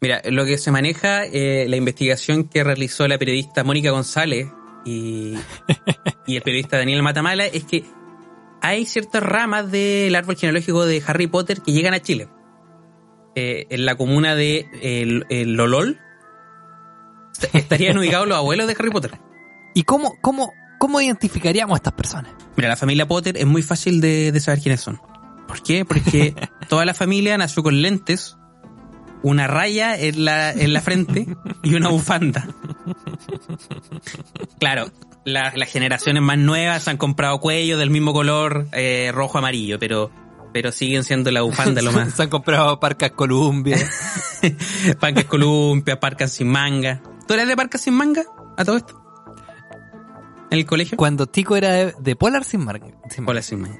Mira, 0.00 0.22
lo 0.30 0.46
que 0.46 0.56
se 0.56 0.70
maneja, 0.70 1.26
eh, 1.26 1.66
la 1.68 1.76
investigación 1.76 2.44
que 2.44 2.64
realizó 2.64 3.06
la 3.06 3.18
periodista 3.18 3.64
Mónica 3.64 3.90
González 3.90 4.48
y, 4.86 5.34
y 6.26 6.36
el 6.36 6.42
periodista 6.42 6.78
Daniel 6.78 7.02
Matamala 7.02 7.44
es 7.44 7.64
que 7.64 7.84
hay 8.62 8.86
ciertas 8.86 9.22
ramas 9.22 9.70
del 9.70 10.14
árbol 10.14 10.36
genealógico 10.36 10.86
de 10.86 11.02
Harry 11.06 11.26
Potter 11.26 11.60
que 11.60 11.72
llegan 11.72 11.92
a 11.92 12.00
Chile. 12.00 12.28
Eh, 13.34 13.66
en 13.68 13.84
la 13.84 13.94
comuna 13.96 14.34
de 14.34 14.66
el, 14.80 15.26
el 15.28 15.52
Lolol 15.52 16.00
est- 17.34 17.54
estarían 17.54 17.98
ubicados 17.98 18.26
los 18.26 18.38
abuelos 18.38 18.66
de 18.66 18.72
Harry 18.78 18.90
Potter. 18.90 19.18
¿Y 19.74 19.82
cómo, 19.82 20.14
cómo, 20.22 20.54
cómo 20.82 21.00
identificaríamos 21.00 21.76
a 21.76 21.78
estas 21.78 21.92
personas? 21.92 22.32
Mira, 22.56 22.68
la 22.68 22.74
familia 22.76 23.06
Potter 23.06 23.36
es 23.36 23.46
muy 23.46 23.62
fácil 23.62 24.00
de, 24.00 24.32
de 24.32 24.40
saber 24.40 24.60
quiénes 24.60 24.80
son. 24.80 25.00
¿Por 25.46 25.62
qué? 25.62 25.84
Porque 25.84 26.34
toda 26.68 26.84
la 26.84 26.92
familia 26.92 27.38
nació 27.38 27.62
con 27.62 27.80
lentes, 27.82 28.36
una 29.22 29.46
raya 29.46 29.96
en 29.96 30.24
la, 30.24 30.50
en 30.50 30.72
la 30.72 30.80
frente 30.80 31.28
y 31.62 31.74
una 31.76 31.88
bufanda. 31.88 32.48
Claro, 34.58 34.90
la- 35.24 35.52
las 35.54 35.70
generaciones 35.70 36.20
más 36.20 36.38
nuevas 36.38 36.88
han 36.88 36.96
comprado 36.96 37.38
cuellos 37.38 37.78
del 37.78 37.90
mismo 37.90 38.12
color, 38.12 38.66
eh, 38.72 39.10
rojo-amarillo, 39.14 39.78
pero, 39.78 40.10
pero 40.52 40.72
siguen 40.72 41.04
siendo 41.04 41.30
la 41.30 41.42
bufanda 41.42 41.80
lo 41.82 41.92
más. 41.92 42.12
Se 42.16 42.24
han 42.24 42.28
comprado 42.28 42.80
Parcas 42.80 43.12
Columbia. 43.12 43.78
Parcas 45.00 45.24
Columpia, 45.26 46.00
Parcas 46.00 46.32
sin 46.32 46.48
manga. 46.48 47.00
¿Tú 47.28 47.34
eres 47.34 47.46
de 47.46 47.56
Parcas 47.56 47.82
sin 47.82 47.94
manga? 47.94 48.24
¿A 48.56 48.64
todo 48.64 48.76
esto? 48.78 49.01
¿En 50.52 50.58
el 50.58 50.66
colegio? 50.66 50.98
Cuando 50.98 51.26
Tico 51.26 51.56
era 51.56 51.70
de, 51.70 51.94
de 51.98 52.14
Polar 52.14 52.44
sin 52.44 52.64
marca. 52.64 52.86
Sin 53.08 53.24
marca. 53.24 53.30
Hola, 53.30 53.42
sin 53.42 53.60
manga. 53.62 53.78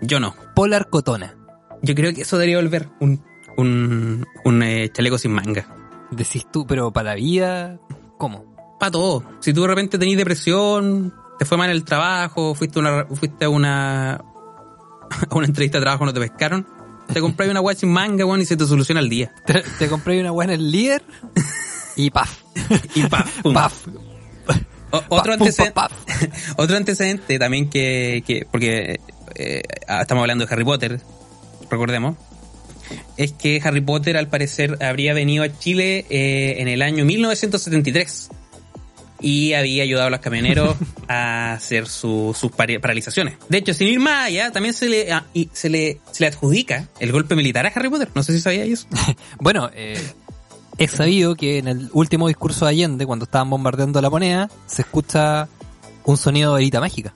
Yo 0.00 0.20
no. 0.20 0.34
Polar 0.54 0.88
Cotona. 0.88 1.34
Yo 1.82 1.94
creo 1.96 2.14
que 2.14 2.22
eso 2.22 2.38
debería 2.38 2.58
volver. 2.58 2.88
Un, 3.00 3.24
un, 3.56 4.24
un 4.44 4.62
eh, 4.62 4.88
chaleco 4.92 5.18
sin 5.18 5.32
manga. 5.32 5.66
Decís 6.12 6.46
tú, 6.52 6.64
pero 6.66 6.92
para 6.92 7.10
la 7.10 7.14
vida, 7.16 7.80
¿cómo? 8.18 8.54
Para 8.78 8.92
todo. 8.92 9.24
Si 9.40 9.52
tú 9.52 9.62
de 9.62 9.68
repente 9.68 9.98
tenés 9.98 10.16
depresión, 10.16 11.12
te 11.40 11.44
fue 11.44 11.58
mal 11.58 11.70
el 11.70 11.84
trabajo, 11.84 12.54
fuiste, 12.54 12.78
a 12.78 12.82
una, 12.82 13.06
fuiste 13.06 13.44
a 13.44 13.48
una 13.48 14.12
a 15.30 15.34
una 15.34 15.46
entrevista 15.46 15.78
de 15.78 15.82
trabajo 15.82 16.04
no 16.06 16.12
te 16.12 16.20
pescaron, 16.20 16.66
te 17.12 17.20
compras 17.20 17.48
una 17.48 17.60
weá 17.60 17.74
sin 17.74 17.90
manga, 17.90 18.24
weón, 18.24 18.40
y 18.40 18.44
se 18.44 18.56
te 18.56 18.64
soluciona 18.64 19.00
el 19.00 19.08
día. 19.08 19.34
Te, 19.44 19.62
te 19.78 19.88
compré 19.88 20.20
una 20.20 20.30
buena 20.30 20.54
en 20.54 20.60
el 20.60 20.70
líder 20.70 21.02
y 21.96 22.10
paf, 22.10 22.42
Y 22.94 23.02
paf, 23.08 23.42
pum. 23.42 23.54
paf. 23.54 23.88
O- 24.92 25.02
otro, 25.08 25.32
antecedente, 25.32 25.80
otro 26.56 26.76
antecedente 26.76 27.38
también 27.38 27.68
que, 27.70 28.22
que 28.26 28.46
porque 28.50 29.00
eh, 29.34 29.62
estamos 30.00 30.22
hablando 30.22 30.46
de 30.46 30.52
Harry 30.54 30.64
Potter, 30.64 31.00
recordemos, 31.70 32.16
es 33.16 33.32
que 33.32 33.60
Harry 33.64 33.80
Potter 33.80 34.16
al 34.16 34.28
parecer 34.28 34.78
habría 34.82 35.14
venido 35.14 35.44
a 35.44 35.58
Chile 35.58 36.04
eh, 36.10 36.56
en 36.58 36.68
el 36.68 36.82
año 36.82 37.04
1973 37.04 38.28
y 39.20 39.52
había 39.54 39.84
ayudado 39.84 40.08
a 40.08 40.10
los 40.10 40.20
camioneros 40.20 40.76
a 41.08 41.52
hacer 41.54 41.86
su- 41.86 42.36
sus 42.38 42.50
paralizaciones. 42.50 43.34
De 43.48 43.58
hecho, 43.58 43.72
sin 43.72 43.88
ir 43.88 44.00
más 44.00 44.26
allá, 44.26 44.50
también 44.50 44.74
se 44.74 44.88
le, 44.88 45.08
y 45.32 45.48
se 45.52 45.68
le, 45.70 46.00
se 46.10 46.24
le 46.24 46.26
adjudica 46.28 46.88
el 46.98 47.12
golpe 47.12 47.34
militar 47.36 47.64
a 47.64 47.68
Harry 47.70 47.88
Potter. 47.88 48.08
No 48.14 48.22
sé 48.22 48.32
si 48.32 48.40
sabía 48.40 48.64
eso. 48.64 48.86
Bueno, 49.38 49.70
eh, 49.74 49.96
es 50.84 50.92
sabido 50.92 51.34
que 51.34 51.58
en 51.58 51.68
el 51.68 51.90
último 51.92 52.28
discurso 52.28 52.64
de 52.64 52.72
Allende, 52.72 53.06
cuando 53.06 53.24
estaban 53.24 53.50
bombardeando 53.50 54.00
la 54.00 54.10
moneda, 54.10 54.48
se 54.66 54.82
escucha 54.82 55.48
un 56.04 56.16
sonido 56.16 56.50
de 56.50 56.54
varita 56.54 56.80
mágica. 56.80 57.12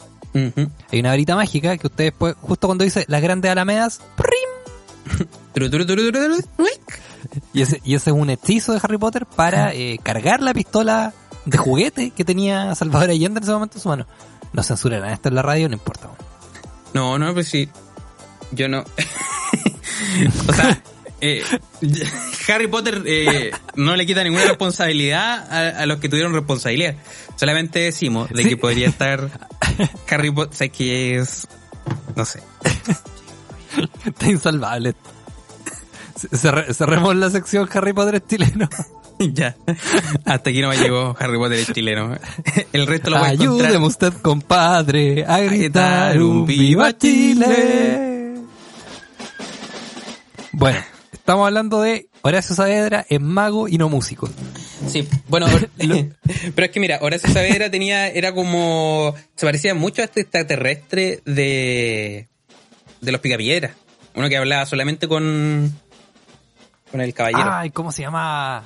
Hay 0.93 1.01
una 1.01 1.11
varita 1.11 1.35
mágica 1.35 1.79
que 1.79 1.87
usted 1.87 2.05
después, 2.05 2.35
justo 2.41 2.69
cuando 2.69 2.85
dice 2.85 3.07
las 3.09 3.23
grandes 3.23 3.51
alamedas, 3.51 4.01
¡prim! 4.17 5.29
Y 7.55 7.63
ese, 7.63 7.81
y 7.85 7.95
ese 7.95 8.11
es 8.11 8.17
un 8.17 8.29
hechizo 8.29 8.73
de 8.73 8.81
Harry 8.83 8.99
Potter 8.99 9.25
para 9.25 9.73
eh, 9.73 9.99
cargar 10.03 10.43
la 10.43 10.53
pistola 10.53 11.15
de 11.47 11.57
juguete 11.57 12.11
que 12.11 12.25
tenía 12.25 12.75
Salvador 12.75 13.11
Allende 13.11 13.39
en 13.39 13.45
ese 13.45 13.53
momento 13.53 13.79
en 13.79 13.83
su 13.83 13.89
mano. 13.89 14.07
No 14.53 14.63
censurarán 14.63 15.11
esto 15.11 15.29
en 15.29 15.35
la 15.35 15.43
radio, 15.43 15.69
no 15.69 15.75
importa. 15.75 16.11
No, 16.93 17.19
no, 17.19 17.33
pues 17.33 17.49
sí. 17.49 17.69
Yo 18.53 18.69
no. 18.69 18.81
o 20.49 20.53
sea, 20.53 20.83
eh, 21.21 21.43
Harry 22.49 22.67
Potter 22.69 23.03
eh, 23.07 23.51
no 23.75 23.97
le 23.97 24.07
quita 24.07 24.23
ninguna 24.25 24.45
responsabilidad 24.45 25.51
a, 25.53 25.81
a 25.83 25.87
los 25.87 25.99
que 25.99 26.09
tuvieron 26.09 26.33
responsabilidad. 26.33 26.95
Solamente 27.37 27.79
decimos 27.81 28.29
de 28.31 28.43
Sí. 28.45 28.49
que 28.51 28.57
podría 28.57 28.89
estar 28.89 29.29
Harry 30.11 30.31
Potter. 30.31 30.53
O 30.53 30.57
sea, 30.57 30.69
que 30.69 31.17
es. 31.19 31.47
No 32.15 32.25
sé. 32.25 32.41
Está 34.07 34.27
insalvable. 34.31 34.95
Ce- 36.17 36.29
cerre- 36.31 36.73
Cerremos 36.73 37.15
la 37.17 37.31
sección 37.31 37.69
Harry 37.73 37.93
Potter 37.93 38.17
es 38.17 38.27
chileno. 38.27 38.69
ya. 39.19 39.55
Hasta 40.25 40.51
aquí 40.51 40.61
no 40.63 40.69
me 40.71 40.77
llegó 40.79 41.15
Harry 41.19 41.37
Potter 41.39 41.59
el 41.59 41.67
chileno. 41.75 42.17
El 42.73 42.87
resto 42.87 43.11
lo 43.11 43.19
voy 43.19 43.29
a 43.29 43.33
encontrar. 43.33 43.67
Ayúdeme 43.69 43.87
usted, 43.87 44.13
compadre, 44.23 45.25
a 45.27 45.39
gritar 45.41 46.23
un 46.23 46.47
viva 46.47 46.97
Chile. 46.97 48.35
Bueno, 50.53 50.79
estamos 51.27 51.45
hablando 51.45 51.83
de 51.83 52.09
Horacio 52.23 52.55
Saavedra 52.55 53.05
es 53.09 53.21
mago 53.21 53.67
y 53.67 53.79
no 53.79 53.89
músico. 53.89 54.31
Sí, 54.87 55.09
bueno, 55.27 55.47
pero 56.55 56.67
es 56.67 56.71
que 56.71 56.79
mira, 56.79 57.01
Horacio 57.03 57.29
Saavedra 57.31 57.69
tenía, 57.69 58.07
era 58.07 58.33
como, 58.33 59.13
se 59.35 59.45
parecía 59.45 59.75
mucho 59.75 60.03
a 60.03 60.05
este 60.05 60.21
extraterrestre 60.21 61.23
de, 61.25 62.29
de 63.01 63.13
los 63.13 63.21
Picapiedras. 63.21 63.73
Uno 64.15 64.29
que 64.29 64.37
hablaba 64.37 64.67
solamente 64.67 65.09
con, 65.09 65.75
con 66.93 67.01
el 67.01 67.13
caballero. 67.13 67.51
Ay, 67.53 67.71
¿cómo 67.71 67.91
se 67.91 68.03
llama? 68.03 68.63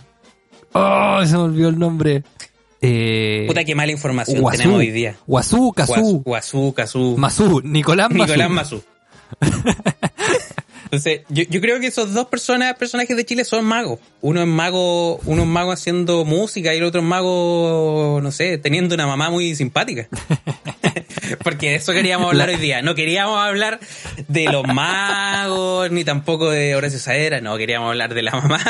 Oh, 0.73 1.25
se 1.25 1.33
me 1.33 1.43
olvidó 1.45 1.71
el 1.71 1.79
nombre. 1.79 2.25
Eh, 2.83 3.45
Puta 3.49 3.65
que 3.65 3.75
mala 3.75 3.93
información 3.93 4.39
Guazú. 4.43 4.59
tenemos 4.59 4.81
hoy 4.81 4.91
día. 4.91 5.17
Guazú, 5.27 5.73
Cazú, 5.73 6.21
Guazú, 6.23 6.75
Cazú, 6.75 7.17
Mazú, 7.17 7.63
Nicolás 7.65 8.11
Mazú. 8.11 8.33
Nicolás 8.33 8.51
Mazú. 8.51 8.83
Entonces, 10.91 11.21
yo, 11.29 11.45
yo 11.45 11.61
creo 11.61 11.79
que 11.79 11.87
esos 11.87 12.13
dos 12.13 12.27
personas, 12.27 12.75
personajes 12.75 13.17
de 13.17 13.25
Chile 13.25 13.45
son 13.45 13.65
magos. 13.65 14.01
Uno 14.21 14.41
es 14.41 14.47
mago, 14.47 15.19
uno 15.25 15.43
es 15.43 15.49
mago 15.49 15.71
haciendo 15.71 16.25
música 16.25 16.75
y 16.75 16.79
el 16.79 16.85
otro 16.85 17.01
es 17.01 17.07
mago, 17.07 18.19
no 18.23 18.33
sé, 18.33 18.59
teniendo 18.59 18.95
una 18.97 19.07
mamá 19.07 19.31
muy 19.31 19.55
simpática. 19.55 20.09
Porque 21.45 21.71
de 21.71 21.75
eso 21.77 21.93
queríamos 21.93 22.29
hablar 22.29 22.49
hoy 22.49 22.57
día. 22.57 22.83
No 22.83 22.95
queríamos 22.95 23.39
hablar 23.39 23.81
de 24.29 24.45
los 24.47 24.67
magos, 24.67 25.91
ni 25.91 26.05
tampoco 26.05 26.51
de 26.51 26.75
Horacio 26.75 26.99
Saedra. 26.99 27.41
No, 27.41 27.57
queríamos 27.57 27.89
hablar 27.89 28.15
de 28.15 28.23
la 28.23 28.33
mamá 28.33 28.61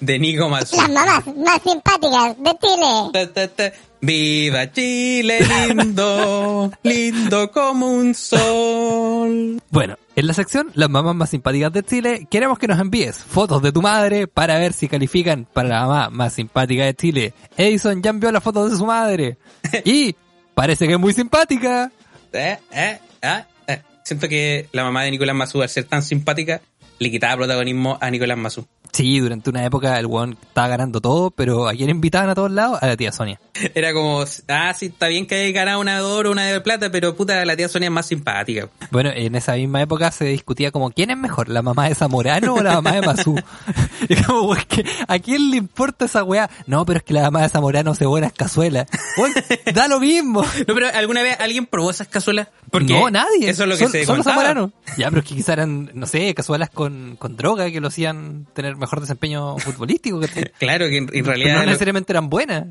de 0.00 0.18
Nico 0.18 0.48
Mazú. 0.48 0.76
Las 0.76 0.90
mamás 0.90 1.26
más 1.36 1.60
simpáticas 1.62 2.36
de 2.38 2.50
Chile. 2.60 3.10
Ta, 3.12 3.32
ta, 3.32 3.48
ta. 3.48 3.72
Viva 4.04 4.72
Chile, 4.72 5.38
lindo, 5.68 6.72
lindo 6.82 7.52
como 7.52 7.86
un 7.86 8.14
sol. 8.16 9.62
Bueno, 9.70 9.96
en 10.14 10.26
la 10.26 10.34
sección 10.34 10.70
Las 10.74 10.90
mamás 10.90 11.14
más 11.14 11.30
simpáticas 11.30 11.72
de 11.72 11.82
Chile, 11.82 12.26
queremos 12.30 12.58
que 12.58 12.68
nos 12.68 12.78
envíes 12.78 13.16
fotos 13.16 13.62
de 13.62 13.72
tu 13.72 13.82
madre 13.82 14.26
para 14.26 14.58
ver 14.58 14.72
si 14.72 14.88
califican 14.88 15.46
para 15.52 15.68
la 15.68 15.80
mamá 15.86 16.10
más 16.10 16.34
simpática 16.34 16.84
de 16.84 16.94
Chile. 16.94 17.34
Edison 17.56 18.02
ya 18.02 18.10
envió 18.10 18.30
las 18.32 18.42
fotos 18.42 18.70
de 18.70 18.76
su 18.76 18.86
madre. 18.86 19.38
Y 19.84 20.14
parece 20.54 20.86
que 20.86 20.94
es 20.94 20.98
muy 20.98 21.12
simpática. 21.12 21.90
Eh, 22.32 22.58
eh, 22.72 22.98
ah, 23.22 23.46
eh. 23.66 23.82
Siento 24.04 24.28
que 24.28 24.68
la 24.72 24.84
mamá 24.84 25.04
de 25.04 25.10
Nicolás 25.10 25.36
Mazú, 25.36 25.62
al 25.62 25.68
ser 25.68 25.84
tan 25.84 26.02
simpática, 26.02 26.60
le 26.98 27.10
quitaba 27.10 27.36
protagonismo 27.36 27.98
a 28.00 28.10
Nicolás 28.10 28.38
Mazú. 28.38 28.66
Sí, 28.92 29.18
durante 29.20 29.48
una 29.48 29.64
época 29.64 29.98
el 29.98 30.06
weón 30.06 30.36
estaba 30.42 30.68
ganando 30.68 31.00
todo, 31.00 31.30
pero 31.30 31.66
¿a 31.66 31.72
quién 31.72 31.88
invitaban 31.88 32.28
a 32.28 32.34
todos 32.34 32.50
lados? 32.50 32.78
A 32.82 32.86
la 32.86 32.96
tía 32.96 33.10
Sonia. 33.10 33.40
Era 33.74 33.92
como, 33.92 34.24
ah, 34.48 34.74
sí, 34.74 34.86
está 34.86 35.08
bien 35.08 35.26
que 35.26 35.34
haya 35.36 35.52
ganado 35.52 35.80
una 35.80 35.96
de 35.96 36.02
oro, 36.02 36.30
una 36.30 36.44
de 36.46 36.60
plata, 36.60 36.90
pero 36.90 37.14
puta, 37.16 37.44
la 37.44 37.56
tía 37.56 37.68
Sonia 37.68 37.86
es 37.88 37.92
más 37.92 38.06
simpática. 38.06 38.68
Bueno, 38.90 39.10
en 39.14 39.34
esa 39.34 39.54
misma 39.54 39.82
época 39.82 40.10
se 40.10 40.24
discutía 40.26 40.70
como 40.70 40.90
¿quién 40.90 41.10
es 41.10 41.16
mejor? 41.16 41.48
¿La 41.48 41.62
mamá 41.62 41.88
de 41.88 41.94
Zamorano 41.94 42.54
o 42.54 42.62
la 42.62 42.74
mamá 42.74 42.92
de 42.92 43.02
Mazú? 43.02 43.36
y 44.08 44.16
como, 44.22 44.42
weón, 44.42 44.64
que 44.68 44.84
¿a 45.08 45.18
quién 45.18 45.50
le 45.50 45.56
importa 45.56 46.04
esa 46.06 46.24
weá? 46.24 46.50
No, 46.66 46.84
pero 46.86 46.98
es 46.98 47.04
que 47.04 47.14
la 47.14 47.22
mamá 47.22 47.42
de 47.42 47.48
Zamorano 47.48 47.92
hace 47.92 48.06
buenas 48.06 48.32
cazuelas. 48.32 48.86
Da 49.74 49.88
lo 49.88 50.00
mismo. 50.00 50.42
No, 50.66 50.74
pero 50.74 50.88
¿alguna 50.94 51.22
vez 51.22 51.36
alguien 51.40 51.66
probó 51.66 51.90
esas 51.90 52.08
cazuelas? 52.08 52.48
Porque 52.70 52.92
no, 52.92 53.10
nadie. 53.10 53.48
Eso 53.50 53.62
es 53.64 53.68
lo 53.68 53.74
que 53.76 53.84
Sol- 53.84 53.90
se 53.92 54.04
Solo 54.06 54.22
contaba. 54.22 54.42
Zamorano. 54.42 54.72
Ya, 54.96 55.08
pero 55.08 55.20
es 55.20 55.28
que 55.28 55.34
quizás 55.34 55.50
eran, 55.50 55.90
no 55.94 56.06
sé, 56.06 56.34
cazuelas 56.34 56.70
con, 56.70 57.16
con 57.18 57.36
droga 57.36 57.70
que 57.70 57.80
lo 57.80 57.88
hacían 57.88 58.46
tener 58.54 58.76
mejor 58.76 59.00
desempeño 59.00 59.58
futbolístico. 59.58 60.20
Claro 60.58 60.86
que 60.88 60.96
en, 60.98 61.04
en 61.04 61.08
Pero 61.10 61.26
realidad, 61.26 61.56
no 61.60 61.66
necesariamente 61.66 62.12
eran 62.12 62.28
buenas. 62.30 62.66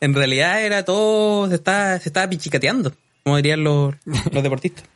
En 0.00 0.14
realidad 0.14 0.62
era 0.62 0.84
todo, 0.84 1.48
se 1.48 1.54
estaba, 1.56 1.98
se 1.98 2.08
estaba 2.08 2.28
pichicateando, 2.28 2.92
como 3.24 3.36
dirían 3.36 3.64
los, 3.64 3.94
los 4.04 4.42
deportistas. 4.42 4.84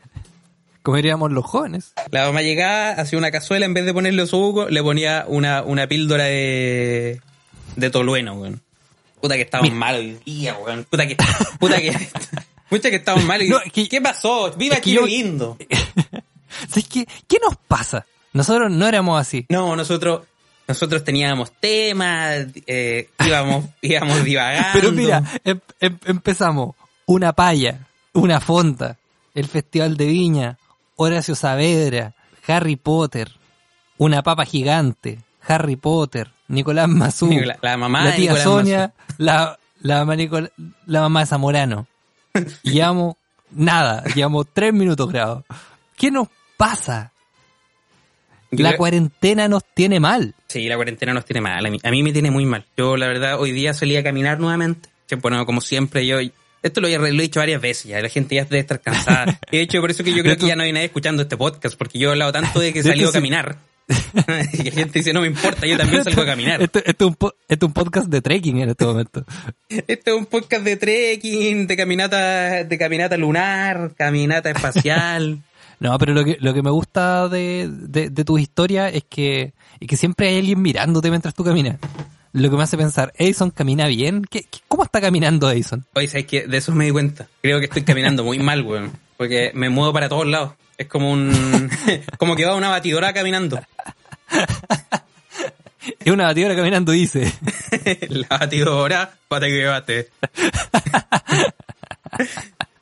Como 0.83 0.97
diríamos 0.97 1.30
los 1.30 1.45
jóvenes. 1.45 1.92
La 2.11 2.25
mamá 2.25 2.40
llegaba, 2.40 2.92
hacía 2.92 3.19
una 3.19 3.30
cazuela, 3.30 3.66
en 3.66 3.75
vez 3.75 3.85
de 3.85 3.92
ponerle 3.92 4.26
su 4.26 4.38
jugo, 4.38 4.71
le 4.71 4.83
ponía 4.83 5.26
una, 5.28 5.61
una 5.62 5.87
píldora 5.87 6.25
de, 6.25 7.21
de 7.76 7.90
tolueno, 7.90 8.33
weón. 8.33 8.62
Puta 9.21 9.35
que 9.37 9.42
estamos 9.42 9.71
mal 9.73 9.97
hoy 9.97 10.19
día, 10.25 10.54
weón. 10.57 10.85
Puta 10.88 11.07
que, 11.07 11.19
puta 11.59 11.76
que, 11.83 11.92
puta 12.71 12.88
que 12.88 12.97
estamos 12.97 13.23
mal. 13.25 13.47
No, 13.47 13.59
que- 13.71 13.90
¿Qué 13.90 14.00
pasó? 14.00 14.52
Viva 14.57 14.80
Chile 14.80 14.97
yo- 15.02 15.07
lindo. 15.07 15.59
¿Qué 17.28 17.38
nos 17.42 17.57
pasa? 17.69 18.07
Nosotros 18.33 18.71
no 18.71 18.87
éramos 18.88 19.21
así. 19.21 19.45
No, 19.50 19.76
nosotros, 19.76 20.23
nosotros 20.71 21.05
teníamos 21.05 21.53
temas, 21.53 22.47
eh, 22.67 23.11
íbamos, 23.27 23.67
íbamos 23.83 24.25
divagando. 24.25 24.69
Pero 24.73 24.93
mira, 24.93 25.23
em- 25.45 25.61
em- 25.81 25.99
empezamos. 26.07 26.75
Una 27.07 27.33
paya, 27.33 27.87
una 28.12 28.41
fonda, 28.41 28.97
el 29.35 29.47
Festival 29.47 29.97
de 29.97 30.07
Viña, 30.07 30.59
Horacio 30.97 31.35
Saavedra, 31.35 32.15
Harry 32.47 32.77
Potter, 32.77 33.33
una 33.99 34.23
papa 34.23 34.45
gigante, 34.45 35.19
Harry 35.47 35.77
Potter, 35.77 36.31
Nicolás 36.49 36.89
Mazú, 36.89 37.31
La, 37.33 37.59
la 37.61 37.77
mamá 37.77 38.05
la 38.05 38.11
de 38.11 38.17
tía 38.17 38.33
Nicolás 38.33 38.45
Sonia, 38.45 38.93
la, 39.19 39.59
la, 39.81 40.05
mamá 40.05 40.17
la 40.87 41.00
mamá 41.00 41.21
de 41.21 41.27
Zamorano. 41.27 41.87
Llevamos 42.62 43.17
nada, 43.50 44.05
llevamos 44.15 44.47
tres 44.53 44.73
minutos 44.73 45.11
grabados. 45.11 45.45
¿Qué 45.97 46.11
nos 46.11 46.29
pasa? 46.57 47.12
La 48.50 48.77
cuarentena 48.77 49.49
nos 49.49 49.65
tiene 49.65 50.00
mal. 50.00 50.35
Sí, 50.50 50.66
la 50.69 50.75
cuarentena 50.75 51.14
nos 51.14 51.25
tiene 51.25 51.40
mal. 51.40 51.64
A 51.64 51.71
mí, 51.71 51.78
a 51.80 51.90
mí 51.92 52.02
me 52.02 52.12
tiene 52.12 52.33
muy 52.33 52.45
mal. 52.45 52.64
Yo, 52.76 52.97
la 52.97 53.07
verdad, 53.07 53.38
hoy 53.38 53.52
día 53.52 53.73
solía 53.73 54.02
caminar 54.02 54.40
nuevamente. 54.40 54.88
Bueno, 55.23 55.47
como 55.47 55.61
siempre, 55.61 56.04
yo. 56.04 56.16
Esto 56.61 56.80
lo, 56.80 56.88
he- 56.88 56.99
lo 56.99 57.07
he 57.07 57.12
dicho 57.12 57.38
varias 57.38 57.61
veces 57.62 57.85
ya. 57.85 58.00
La 58.02 58.09
gente 58.09 58.35
ya 58.35 58.45
debe 58.45 58.59
estar 58.59 58.80
cansada. 58.80 59.38
De 59.52 59.61
hecho, 59.61 59.80
por 59.80 59.92
eso 59.92 60.02
que 60.02 60.12
yo 60.12 60.23
creo 60.25 60.37
que 60.37 60.47
ya 60.49 60.57
no 60.57 60.64
hay 60.64 60.73
nadie 60.73 60.87
escuchando 60.87 61.23
este 61.23 61.37
podcast. 61.37 61.76
Porque 61.78 62.00
yo 62.00 62.09
he 62.09 62.12
hablado 62.12 62.33
tanto 62.33 62.59
de 62.59 62.73
que 62.73 62.83
De 62.83 62.88
salió 62.88 63.04
hecho, 63.04 63.11
a 63.11 63.12
caminar. 63.12 63.59
y 64.52 64.62
la 64.64 64.71
gente 64.73 64.99
dice, 64.99 65.12
no 65.12 65.21
me 65.21 65.28
importa, 65.28 65.66
yo 65.69 65.76
también 65.76 66.02
salgo 66.02 66.23
a 66.23 66.26
caminar. 66.26 66.61
Esto, 66.62 66.80
esto 66.85 67.04
es 67.04 67.09
un 67.09 67.14
po- 67.14 67.35
esto 67.49 67.66
es 67.66 67.69
un 67.69 67.73
podcast 67.73 68.09
de 68.09 68.21
trekking 68.21 68.59
en 68.61 68.71
este 68.71 68.85
momento. 68.85 69.25
Este 69.69 70.11
es 70.11 70.16
un 70.16 70.26
podcast 70.26 70.64
de 70.64 70.76
trekking, 70.76 71.66
de 71.69 71.76
caminata, 71.76 72.64
de 72.64 72.78
caminata 72.78 73.16
lunar, 73.16 73.92
caminata 73.97 74.50
espacial. 74.50 75.42
No, 75.80 75.97
pero 75.99 76.12
lo 76.12 76.25
que, 76.25 76.37
lo 76.40 76.52
que 76.52 76.62
me 76.62 76.71
gusta 76.71 77.28
de, 77.28 77.69
de, 77.71 78.11
de 78.11 78.25
tus 78.25 78.40
historias 78.40 78.92
es 78.95 79.04
que, 79.09 79.54
es 79.81 79.89
que 79.89 79.97
siempre 79.97 80.29
hay 80.29 80.39
alguien 80.39 80.61
mirándote 80.63 81.11
mientras 81.11 81.35
tú 81.35 81.43
caminas. 81.45 81.79
Lo 82.33 82.49
que 82.51 82.57
me 82.57 82.63
hace 82.63 82.77
pensar, 82.77 83.13
¿Edison 83.17 83.51
camina 83.51 83.87
bien? 83.89 84.25
¿Qué, 84.25 84.43
qué- 84.45 84.61
cómo 84.69 84.85
está 84.85 85.01
caminando 85.01 85.51
Edison? 85.51 85.85
Oye, 85.95 86.07
¿sabes 86.07 86.27
qué? 86.27 86.47
De 86.47 86.59
eso 86.59 86.73
me 86.73 86.85
di 86.85 86.91
cuenta. 86.93 87.27
Creo 87.43 87.59
que 87.59 87.65
estoy 87.65 87.83
caminando 87.83 88.23
muy 88.23 88.39
mal, 88.39 88.63
weón. 88.63 88.93
Porque 89.17 89.51
me 89.55 89.69
muevo 89.69 89.93
para 89.93 90.09
todos 90.09 90.27
lados. 90.27 90.53
Es 90.79 90.87
como 90.87 91.11
un... 91.11 91.69
como 92.19 92.37
que 92.37 92.45
va 92.45 92.55
una 92.55 92.69
batidora 92.69 93.13
caminando. 93.13 93.61
Es 95.99 96.13
una 96.13 96.25
batidora 96.27 96.55
caminando, 96.55 96.93
dice. 96.93 97.33
La 98.11 98.29
batidora, 98.29 99.13
bate 99.29 99.49
que 99.49 99.65
bate. 99.65 100.09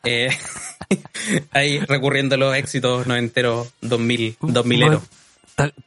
eh, 0.05 0.31
ahí 1.53 1.79
recurriendo 1.81 2.35
a 2.35 2.39
los 2.39 2.57
éxitos 2.57 3.07
noventeros 3.07 3.69
2000, 3.83 4.37
2000 4.41 4.83
eros. 4.83 5.03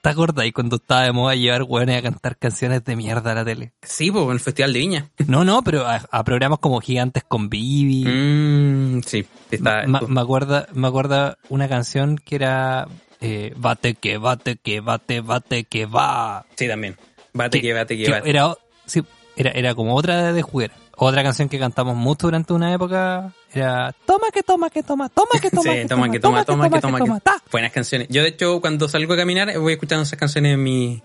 ¿Te 0.01 0.09
acordás 0.09 0.45
cuando 0.53 0.75
estaba 0.75 1.03
de 1.03 1.11
moda 1.13 1.33
llevar 1.35 1.63
hueones 1.63 1.97
a 1.97 2.01
cantar 2.01 2.37
canciones 2.37 2.83
de 2.83 2.95
mierda 2.95 3.31
a 3.31 3.35
la 3.35 3.45
tele? 3.45 3.71
Sí, 3.81 4.11
pues 4.11 4.25
en 4.25 4.31
el 4.31 4.39
Festival 4.39 4.73
de 4.73 4.79
Viña. 4.79 5.09
No, 5.27 5.43
no, 5.45 5.61
pero 5.63 5.87
a, 5.87 6.01
a 6.11 6.23
programas 6.23 6.59
como 6.59 6.81
Gigantes 6.81 7.23
con 7.27 7.49
Bibi. 7.49 8.05
Mm, 8.05 9.01
sí, 9.03 9.25
está. 9.49 9.87
Ma- 9.87 10.01
me 10.07 10.19
acuerda, 10.21 10.67
me 10.73 10.87
acuerda 10.87 11.37
una 11.49 11.69
canción 11.69 12.17
que 12.17 12.35
era 12.35 12.87
eh, 13.21 13.53
Bate 13.55 13.95
que 13.95 14.17
bate 14.17 14.57
que 14.57 14.81
bate 14.81 15.21
bate 15.21 15.63
que 15.63 15.85
va. 15.85 16.45
sí, 16.55 16.67
también. 16.67 16.97
Bate 17.33 17.61
que 17.61 17.73
bate 17.73 17.97
que 17.97 18.03
que 18.03 18.11
bate. 18.11 18.29
Era, 18.29 18.53
sí, 18.85 19.01
era, 19.37 19.51
era 19.51 19.73
como 19.75 19.95
otra 19.95 20.21
de, 20.23 20.33
de 20.33 20.41
juguera. 20.41 20.73
Otra 21.03 21.23
canción 21.23 21.49
que 21.49 21.57
cantamos 21.57 21.95
mucho 21.95 22.27
durante 22.27 22.53
una 22.53 22.71
época 22.71 23.33
era 23.51 23.91
Toma 24.05 24.27
que 24.31 24.43
toma 24.43 24.69
que 24.69 24.83
toma, 24.83 25.09
toma 25.09 25.29
que 25.41 25.49
toma 25.49 25.63
Sí, 25.63 25.69
que 25.79 25.85
toma, 25.87 26.11
que 26.11 26.19
toma, 26.19 26.45
toma, 26.45 26.69
que 26.69 26.79
toma, 26.79 26.99
que. 26.99 27.31
Buenas 27.51 27.71
canciones. 27.71 28.07
Yo, 28.11 28.21
de 28.21 28.29
hecho, 28.29 28.61
cuando 28.61 28.87
salgo 28.87 29.13
a 29.13 29.17
caminar, 29.17 29.57
voy 29.57 29.73
escuchando 29.73 30.03
esas 30.03 30.19
canciones 30.19 30.53
en 30.53 30.63
mi, 30.63 31.01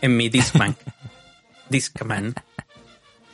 en 0.00 0.16
mi 0.16 0.30
Discman. 0.30 0.74
Discman. 1.68 2.34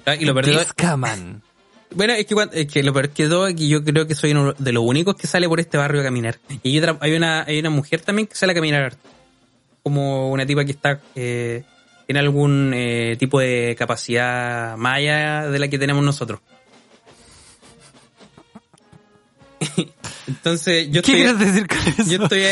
Ah, 0.04 0.16
Y 0.16 0.24
lo 0.24 0.34
todo- 0.34 0.58
Discaman. 0.58 1.42
Bueno, 1.94 2.14
es 2.14 2.24
que, 2.24 2.34
es 2.52 2.66
que 2.72 2.82
lo 2.82 2.94
peor 2.94 3.10
que 3.10 3.28
todo 3.28 3.46
es 3.48 3.54
que 3.54 3.68
yo 3.68 3.84
creo 3.84 4.06
que 4.06 4.14
soy 4.14 4.30
uno 4.32 4.54
de 4.58 4.72
los 4.72 4.82
únicos 4.82 5.14
que 5.14 5.26
sale 5.26 5.46
por 5.46 5.60
este 5.60 5.76
barrio 5.76 6.00
a 6.00 6.04
caminar. 6.04 6.38
Y 6.62 6.70
hay, 6.70 6.78
otra- 6.78 6.96
hay 7.00 7.14
una, 7.14 7.42
hay 7.44 7.58
una 7.58 7.68
mujer 7.68 8.00
también 8.00 8.26
que 8.26 8.34
sale 8.34 8.52
a 8.52 8.54
caminar. 8.54 8.94
Como 9.82 10.30
una 10.30 10.46
tipa 10.46 10.64
que 10.64 10.72
está, 10.72 11.00
eh, 11.14 11.64
tiene 12.06 12.20
algún 12.20 12.72
eh, 12.74 13.16
tipo 13.18 13.40
de 13.40 13.74
capacidad 13.78 14.76
maya 14.76 15.48
de 15.48 15.58
la 15.58 15.68
que 15.68 15.78
tenemos 15.78 16.04
nosotros. 16.04 16.40
Entonces, 20.28 20.86
yo 20.90 21.02
¿Qué 21.02 21.12
estoy, 21.12 21.14
quieres 21.14 21.38
decir 21.38 21.66
con 21.68 21.78
eso? 21.78 22.04
yo 22.10 22.22
estoy, 22.24 22.42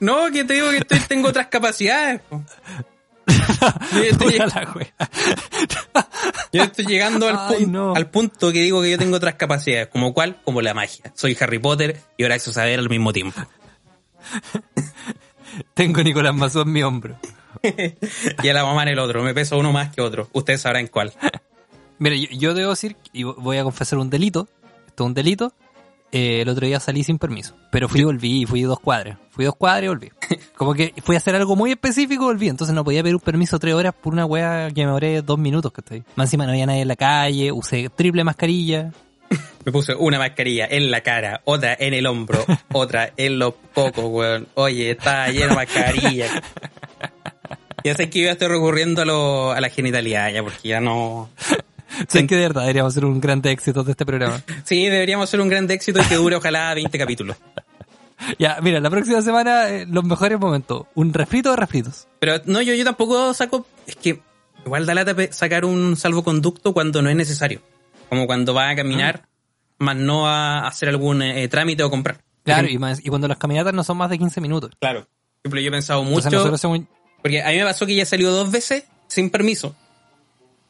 no, 0.00 0.30
que 0.32 0.44
te 0.44 0.54
digo 0.54 0.70
que 0.70 0.78
estoy, 0.78 0.98
tengo 1.00 1.28
otras 1.28 1.46
capacidades. 1.48 2.20
po. 2.28 2.42
Yo 3.92 4.02
estoy- 4.02 4.38
yo 6.52 6.64
llegando 6.86 7.28
al, 7.28 7.36
Ay, 7.38 7.64
pun- 7.64 7.72
no. 7.72 7.94
al 7.94 8.08
punto 8.10 8.52
que 8.52 8.60
digo 8.60 8.80
que 8.82 8.90
yo 8.92 8.98
tengo 8.98 9.16
otras 9.16 9.34
capacidades. 9.34 9.88
¿Como 9.88 10.14
cuál? 10.14 10.40
Como 10.44 10.62
la 10.62 10.74
magia. 10.74 11.12
Soy 11.14 11.36
Harry 11.40 11.58
Potter 11.58 12.00
y 12.16 12.24
Horacio 12.24 12.52
Saber 12.52 12.78
al 12.78 12.88
mismo 12.88 13.12
tiempo. 13.12 13.40
Tengo 15.74 16.02
Nicolás 16.02 16.34
Mazú 16.34 16.60
en 16.62 16.72
mi 16.72 16.82
hombro. 16.82 17.18
Y 18.42 18.48
a 18.48 18.54
la 18.54 18.64
mamá 18.64 18.82
en 18.82 18.88
el 18.88 18.98
otro. 18.98 19.22
Me 19.22 19.34
peso 19.34 19.58
uno 19.58 19.72
más 19.72 19.94
que 19.94 20.00
otro. 20.00 20.28
Ustedes 20.32 20.60
sabrán 20.62 20.86
cuál. 20.86 21.12
Mira, 21.98 22.16
yo, 22.16 22.28
yo 22.30 22.54
debo 22.54 22.70
decir, 22.70 22.96
y 23.12 23.22
voy 23.22 23.56
a 23.56 23.64
confesar 23.64 23.98
un 23.98 24.10
delito, 24.10 24.48
esto 24.86 25.04
es 25.04 25.06
un 25.06 25.14
delito, 25.14 25.52
eh, 26.12 26.42
el 26.42 26.48
otro 26.48 26.66
día 26.66 26.78
salí 26.78 27.02
sin 27.02 27.18
permiso, 27.18 27.56
pero 27.70 27.88
fui 27.88 28.00
y 28.00 28.04
volví, 28.04 28.46
fui 28.46 28.62
dos 28.62 28.78
cuadras, 28.78 29.18
fui 29.30 29.44
dos 29.44 29.56
cuadras 29.56 29.84
y 29.84 29.88
volví. 29.88 30.10
Como 30.56 30.72
que 30.74 30.94
fui 31.02 31.16
a 31.16 31.18
hacer 31.18 31.34
algo 31.34 31.56
muy 31.56 31.72
específico 31.72 32.24
y 32.24 32.26
volví, 32.26 32.48
entonces 32.48 32.74
no 32.74 32.84
podía 32.84 33.02
pedir 33.02 33.16
un 33.16 33.20
permiso 33.20 33.58
tres 33.58 33.74
horas 33.74 33.92
por 33.94 34.12
una 34.12 34.24
wea 34.24 34.68
que 34.68 34.82
me 34.82 34.86
demoré 34.86 35.22
dos 35.22 35.38
minutos 35.38 35.72
que 35.72 35.80
estoy. 35.80 36.04
Más 36.14 36.28
encima 36.28 36.46
no 36.46 36.52
había 36.52 36.66
nadie 36.66 36.82
en 36.82 36.88
la 36.88 36.96
calle, 36.96 37.50
usé 37.50 37.88
triple 37.88 38.24
mascarilla. 38.24 38.92
Me 39.64 39.72
puse 39.72 39.94
una 39.96 40.18
mascarilla 40.18 40.66
en 40.70 40.90
la 40.92 41.00
cara, 41.00 41.40
otra 41.44 41.76
en 41.78 41.92
el 41.92 42.06
hombro, 42.06 42.44
otra 42.72 43.12
en 43.16 43.40
los 43.40 43.54
cocos, 43.74 44.04
weón. 44.04 44.46
Oye, 44.54 44.92
está 44.92 45.28
lleno 45.28 45.48
de 45.48 45.54
mascarilla. 45.56 46.26
Ya 47.86 47.94
sé 47.94 48.10
que 48.10 48.18
yo 48.18 48.24
ya 48.24 48.32
estoy 48.32 48.48
recurriendo 48.48 49.02
a, 49.02 49.04
lo, 49.04 49.52
a 49.52 49.60
la 49.60 49.70
genitalidad 49.70 50.32
ya, 50.32 50.42
porque 50.42 50.66
ya 50.66 50.80
no... 50.80 51.30
Sé 52.08 52.26
que 52.26 52.34
de 52.34 52.40
verdad 52.40 52.62
deberíamos 52.62 52.92
hacer 52.92 53.04
un 53.04 53.20
gran 53.20 53.40
éxito 53.46 53.84
de 53.84 53.92
este 53.92 54.04
programa. 54.04 54.42
Sí, 54.64 54.86
deberíamos 54.86 55.30
hacer 55.30 55.40
un 55.40 55.48
gran 55.48 55.70
éxito 55.70 56.00
y 56.02 56.04
que 56.04 56.16
dure 56.16 56.34
ojalá 56.34 56.74
20 56.74 56.98
capítulos. 56.98 57.36
Ya, 58.40 58.58
mira, 58.60 58.80
la 58.80 58.90
próxima 58.90 59.22
semana 59.22 59.68
eh, 59.68 59.86
los 59.86 60.02
mejores 60.02 60.40
momentos, 60.40 60.86
un 60.94 61.12
refrito 61.12 61.50
de 61.50 61.56
refritos. 61.56 62.08
Pero 62.18 62.40
no, 62.46 62.60
yo, 62.62 62.74
yo 62.74 62.82
tampoco 62.82 63.34
saco. 63.34 63.66
Es 63.86 63.94
que 63.94 64.20
igual 64.64 64.86
da 64.86 64.94
lata 64.94 65.14
sacar 65.30 65.66
un 65.66 65.96
salvoconducto 65.96 66.72
cuando 66.72 67.02
no 67.02 67.10
es 67.10 67.14
necesario. 67.14 67.60
Como 68.08 68.26
cuando 68.26 68.54
va 68.54 68.70
a 68.70 68.74
caminar, 68.74 69.28
más 69.78 69.96
no 69.96 70.26
a 70.26 70.66
hacer 70.66 70.88
algún 70.88 71.20
eh, 71.20 71.46
trámite 71.48 71.82
o 71.82 71.90
comprar. 71.90 72.24
Claro, 72.42 72.68
y, 72.68 72.78
más, 72.78 73.04
y 73.04 73.10
cuando 73.10 73.28
las 73.28 73.36
caminatas 73.36 73.74
no 73.74 73.84
son 73.84 73.98
más 73.98 74.08
de 74.08 74.18
15 74.18 74.40
minutos. 74.40 74.70
Claro. 74.80 75.02
Por 75.02 75.40
ejemplo, 75.44 75.60
yo 75.60 75.68
he 75.68 75.72
pensado 75.72 76.02
mucho. 76.02 76.28
Entonces 76.28 76.50
nosotros 76.50 76.60
Porque 77.26 77.42
a 77.42 77.48
mí 77.48 77.56
me 77.56 77.64
pasó 77.64 77.86
que 77.86 77.96
ya 77.96 78.06
salió 78.06 78.30
dos 78.30 78.52
veces 78.52 78.84
sin 79.08 79.30
permiso. 79.30 79.74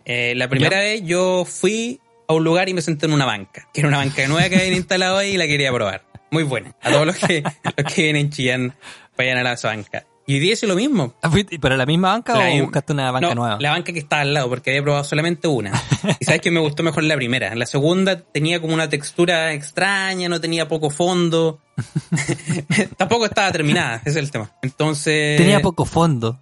Eh, 0.07 0.33
la 0.37 0.49
primera 0.49 0.77
Ya. 0.79 0.83
vez 0.83 1.03
yo 1.05 1.45
fui 1.45 2.01
a 2.27 2.33
un 2.33 2.45
lugar 2.45 2.71
y 2.71 2.73
me 2.73 2.81
senté 2.81 3.05
en 3.05 3.13
una 3.13 3.27
banca, 3.27 3.69
que 3.75 3.81
era 3.83 3.89
una 3.89 3.99
banca 3.99 4.27
nueva 4.27 4.49
que 4.49 4.57
habían 4.57 4.73
instalado 4.73 5.19
ahí 5.19 5.33
y 5.33 5.37
la 5.37 5.47
quería 5.47 5.71
probar. 5.71 6.03
Muy 6.31 6.45
buena. 6.45 6.75
A 6.81 6.91
todos 6.91 7.07
los 7.07 7.17
que, 7.19 7.43
los 7.77 7.93
que 7.95 8.03
vienen 8.05 8.23
en 8.27 8.31
Chillán, 8.31 8.75
vayan 9.19 9.37
a 9.37 9.43
la 9.43 9.55
banca. 9.63 10.07
Y 10.29 10.35
hoy 10.35 10.41
día 10.41 10.55
hice 10.55 10.67
lo 10.67 10.75
mismo. 10.75 11.15
Ah, 11.23 11.31
¿Pero 11.33 11.77
la 11.77 11.87
misma 11.87 12.09
banca 12.09 12.35
La 12.35 12.53
o 12.53 12.63
buscaste 12.65 12.93
una 12.93 13.13
banca 13.13 13.29
no, 13.29 13.35
nueva? 13.37 13.59
La 13.61 13.71
banca 13.71 13.93
que 13.93 14.01
estaba 14.01 14.23
al 14.23 14.35
lado, 14.35 14.49
porque 14.49 14.71
había 14.71 14.83
probado 14.83 15.05
solamente 15.05 15.47
una. 15.47 15.73
Y 16.19 16.25
sabes 16.25 16.41
que 16.41 16.51
me 16.51 16.59
gustó 16.59 16.83
mejor 16.83 17.05
la 17.05 17.15
primera. 17.15 17.55
La 17.55 17.65
segunda 17.65 18.21
tenía 18.21 18.61
como 18.61 18.75
una 18.75 18.89
textura 18.89 19.53
extraña, 19.53 20.29
no 20.29 20.41
tenía 20.41 20.67
poco 20.67 20.91
fondo. 20.91 21.61
Tampoco 22.97 23.27
estaba 23.27 23.53
terminada, 23.53 23.99
ese 23.99 24.11
es 24.11 24.17
el 24.17 24.31
tema. 24.33 24.51
Entonces. 24.63 25.39
Tenía 25.39 25.63
poco 25.63 25.85
fondo. 25.85 26.41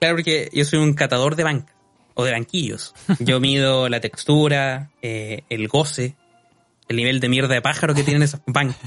Claro, 0.00 0.16
porque 0.16 0.48
yo 0.54 0.64
soy 0.64 0.78
un 0.78 0.94
catador 0.94 1.36
de 1.36 1.44
banca 1.44 1.74
o 2.14 2.24
de 2.24 2.32
banquillos. 2.32 2.94
Yo 3.18 3.38
mido 3.38 3.90
la 3.90 4.00
textura, 4.00 4.90
eh, 5.02 5.44
el 5.50 5.68
goce, 5.68 6.16
el 6.88 6.96
nivel 6.96 7.20
de 7.20 7.28
mierda 7.28 7.52
de 7.52 7.60
pájaro 7.60 7.94
que 7.94 8.02
tienen 8.02 8.22
esas 8.22 8.40
bancas. 8.46 8.78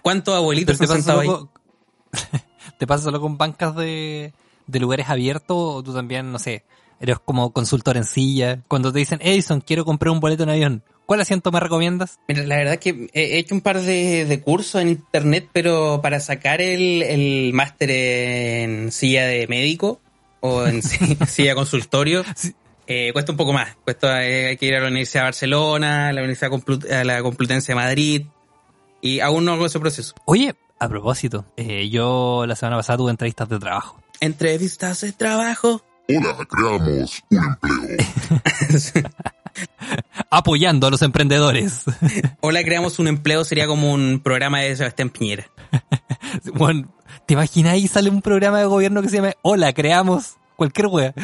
¿Cuántos 0.00 0.34
abuelitos 0.34 0.78
se 0.78 0.84
han 0.84 0.90
sentado 0.90 1.20
ahí? 1.20 1.28
¿Te 2.78 2.86
pasa 2.86 3.04
solo 3.04 3.20
con 3.20 3.36
bancas 3.36 3.76
de, 3.76 4.32
de 4.66 4.80
lugares 4.80 5.08
abiertos 5.08 5.56
o 5.58 5.82
tú 5.82 5.92
también, 5.92 6.32
no 6.32 6.38
sé, 6.38 6.64
eres 7.00 7.18
como 7.18 7.52
consultor 7.52 7.96
en 7.96 8.04
silla? 8.04 8.62
Cuando 8.68 8.92
te 8.92 9.00
dicen, 9.00 9.18
Edison, 9.22 9.60
quiero 9.60 9.84
comprar 9.84 10.10
un 10.12 10.20
boleto 10.20 10.44
en 10.44 10.50
avión, 10.50 10.82
¿cuál 11.06 11.20
asiento 11.20 11.50
me 11.52 11.60
recomiendas? 11.60 12.18
Mira, 12.28 12.44
la 12.44 12.56
verdad 12.56 12.74
es 12.74 12.80
que 12.80 13.08
he 13.12 13.34
he 13.34 13.38
hecho 13.38 13.54
un 13.54 13.60
par 13.60 13.80
de, 13.80 14.24
de 14.24 14.40
cursos 14.40 14.80
en 14.80 14.88
internet, 14.88 15.48
pero 15.52 16.00
para 16.02 16.20
sacar 16.20 16.60
el, 16.60 17.02
el 17.02 17.52
máster 17.52 17.90
en 17.90 18.92
silla 18.92 19.26
de 19.26 19.46
médico 19.48 20.00
o 20.40 20.64
en 20.66 20.82
si- 20.82 21.16
silla 21.26 21.50
de 21.50 21.54
consultorio, 21.56 22.24
Sí. 22.36 22.54
eh, 22.86 23.10
cuesta 23.12 23.32
un 23.32 23.38
poco 23.38 23.52
más. 23.52 23.76
Cuesta, 23.84 24.24
eh, 24.26 24.46
hay 24.50 24.56
que 24.56 24.66
ir 24.66 24.74
a 24.76 24.80
la 24.80 24.86
Universidad 24.88 25.22
de 25.22 25.26
Barcelona, 25.26 26.08
a 26.08 26.12
la 26.12 26.20
Universidad 26.20 26.50
Complu- 26.52 26.90
a 26.92 27.02
la 27.04 27.22
Complutense 27.22 27.72
de 27.72 27.76
Madrid, 27.76 28.26
y 29.00 29.20
aún 29.20 29.44
no 29.44 29.52
hago 29.52 29.66
ese 29.66 29.78
proceso. 29.80 30.14
Oye, 30.24 30.54
a 30.78 30.88
propósito, 30.88 31.44
eh, 31.56 31.88
yo 31.88 32.44
la 32.46 32.56
semana 32.56 32.76
pasada 32.76 32.98
tuve 32.98 33.10
entrevistas 33.10 33.48
de 33.48 33.58
trabajo. 33.58 34.00
Entrevistas 34.20 35.00
de 35.00 35.12
trabajo. 35.12 35.82
Hola, 36.08 36.36
creamos 36.48 37.22
un 37.30 37.38
empleo. 37.38 39.02
Apoyando 40.30 40.86
a 40.86 40.90
los 40.90 41.02
emprendedores. 41.02 41.82
Hola, 42.40 42.62
creamos 42.64 42.98
un 42.98 43.08
empleo 43.08 43.44
sería 43.44 43.66
como 43.66 43.92
un 43.92 44.20
programa 44.22 44.60
de 44.60 44.76
Sebastián 44.76 45.10
Piñera. 45.10 45.50
Bueno, 46.54 46.88
¿te 47.26 47.34
imaginas 47.34 47.72
ahí 47.72 47.88
sale 47.88 48.10
un 48.10 48.20
programa 48.20 48.58
de 48.58 48.66
gobierno 48.66 49.00
que 49.00 49.08
se 49.08 49.16
llama 49.16 49.32
Hola, 49.42 49.72
creamos 49.72 50.36
cualquier 50.56 50.86
wea? 50.88 51.14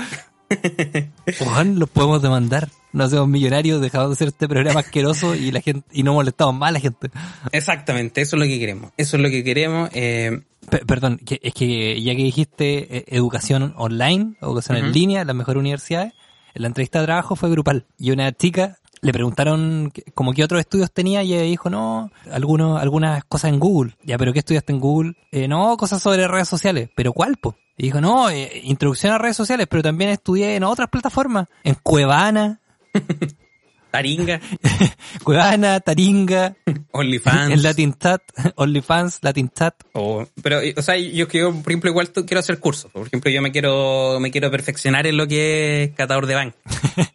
Juan, 1.38 1.79
los 1.79 1.88
podemos 1.90 2.23
demandar. 2.23 2.69
No 2.93 3.05
hacemos 3.05 3.27
millonarios, 3.29 3.81
dejamos 3.81 4.11
de 4.11 4.12
hacer 4.12 4.29
este 4.29 4.47
programa 4.49 4.81
asqueroso 4.81 5.35
y 5.35 5.51
la 5.51 5.61
gente 5.61 5.87
y 5.93 6.03
no 6.05 6.14
molestamos 6.14 6.55
más 6.55 6.69
a 6.69 6.73
la 6.73 6.81
gente. 6.81 7.11
Exactamente, 7.53 8.21
eso 8.21 8.37
es 8.37 8.40
lo 8.40 8.47
que 8.47 8.59
queremos. 8.59 8.93
Eso 8.97 9.17
es 9.17 9.23
lo 9.23 9.29
que 9.31 9.43
queremos. 9.43 9.90
eh, 9.93 10.43
Pe- 10.71 10.85
perdón, 10.87 11.19
que- 11.25 11.40
es 11.43 11.53
que 11.55 12.01
ya 12.01 12.14
que 12.14 12.23
dijiste 12.23 12.97
eh, 12.99 13.05
educación 13.09 13.75
online, 13.77 14.35
educación 14.40 14.77
en 14.79 14.93
línea, 14.93 15.25
las 15.25 15.35
mejores 15.37 15.59
universidades, 15.61 16.12
la 16.55 16.69
entrevista 16.69 17.01
de 17.01 17.07
trabajo 17.07 17.37
fue 17.37 17.51
grupal. 17.51 17.85
Y 17.99 18.12
una 18.12 18.31
chica 18.33 18.79
le 19.03 19.12
preguntaron 19.12 19.90
que- 19.93 20.05
como 20.14 20.33
qué 20.33 20.45
otros 20.45 20.61
estudios 20.61 20.90
tenía 20.93 21.23
y 21.23 21.35
ella 21.35 21.43
dijo, 21.43 21.69
no, 21.69 22.11
algunos, 22.33 22.81
algunas 22.81 23.25
cosas 23.25 23.51
en 23.53 23.59
Google. 23.59 23.95
Ya, 24.05 24.17
pero 24.17 24.33
¿qué 24.33 24.38
estudiaste 24.38 24.73
en 24.73 24.81
Google? 24.81 25.14
"Eh, 25.33 25.49
no, 25.49 25.77
cosas 25.77 26.01
sobre 26.01 26.27
redes 26.29 26.49
sociales. 26.49 26.88
¿Pero 26.95 27.12
cuál, 27.12 27.37
po? 27.37 27.57
Y 27.76 27.84
dijo, 27.87 28.00
no, 28.00 28.30
eh, 28.30 28.60
introducción 28.64 29.12
a 29.12 29.18
redes 29.18 29.37
sociales, 29.37 29.66
pero 29.68 29.82
también 29.82 30.10
estudié 30.10 30.54
en 30.56 30.62
otras 30.64 30.88
plataformas. 30.88 31.48
En 31.64 31.74
Cuevana, 31.82 32.60
Taringa, 33.90 34.40
Cuevana, 35.24 35.78
Taringa, 35.80 36.56
OnlyFans. 36.92 37.52
en 37.52 37.62
Latin 37.62 37.94
Chat, 37.94 38.22
OnlyFans, 38.56 39.18
Latin 39.22 39.48
Chat. 39.50 39.74
O, 39.92 40.26
pero, 40.42 40.58
o 40.76 40.82
sea, 40.82 40.96
yo 40.96 41.28
quiero, 41.28 41.52
por 41.62 41.70
ejemplo, 41.72 41.90
igual 41.90 42.10
tú- 42.10 42.26
quiero 42.26 42.40
hacer 42.40 42.58
cursos. 42.58 42.90
Por 42.90 43.06
ejemplo, 43.06 43.30
yo 43.30 43.40
me 43.40 43.52
quiero, 43.52 44.18
me 44.20 44.32
quiero 44.32 44.50
perfeccionar 44.50 45.06
en 45.06 45.16
lo 45.16 45.28
que 45.28 45.84
es 45.84 45.90
catador 45.94 46.26
de 46.26 46.34
banco. 46.34 46.58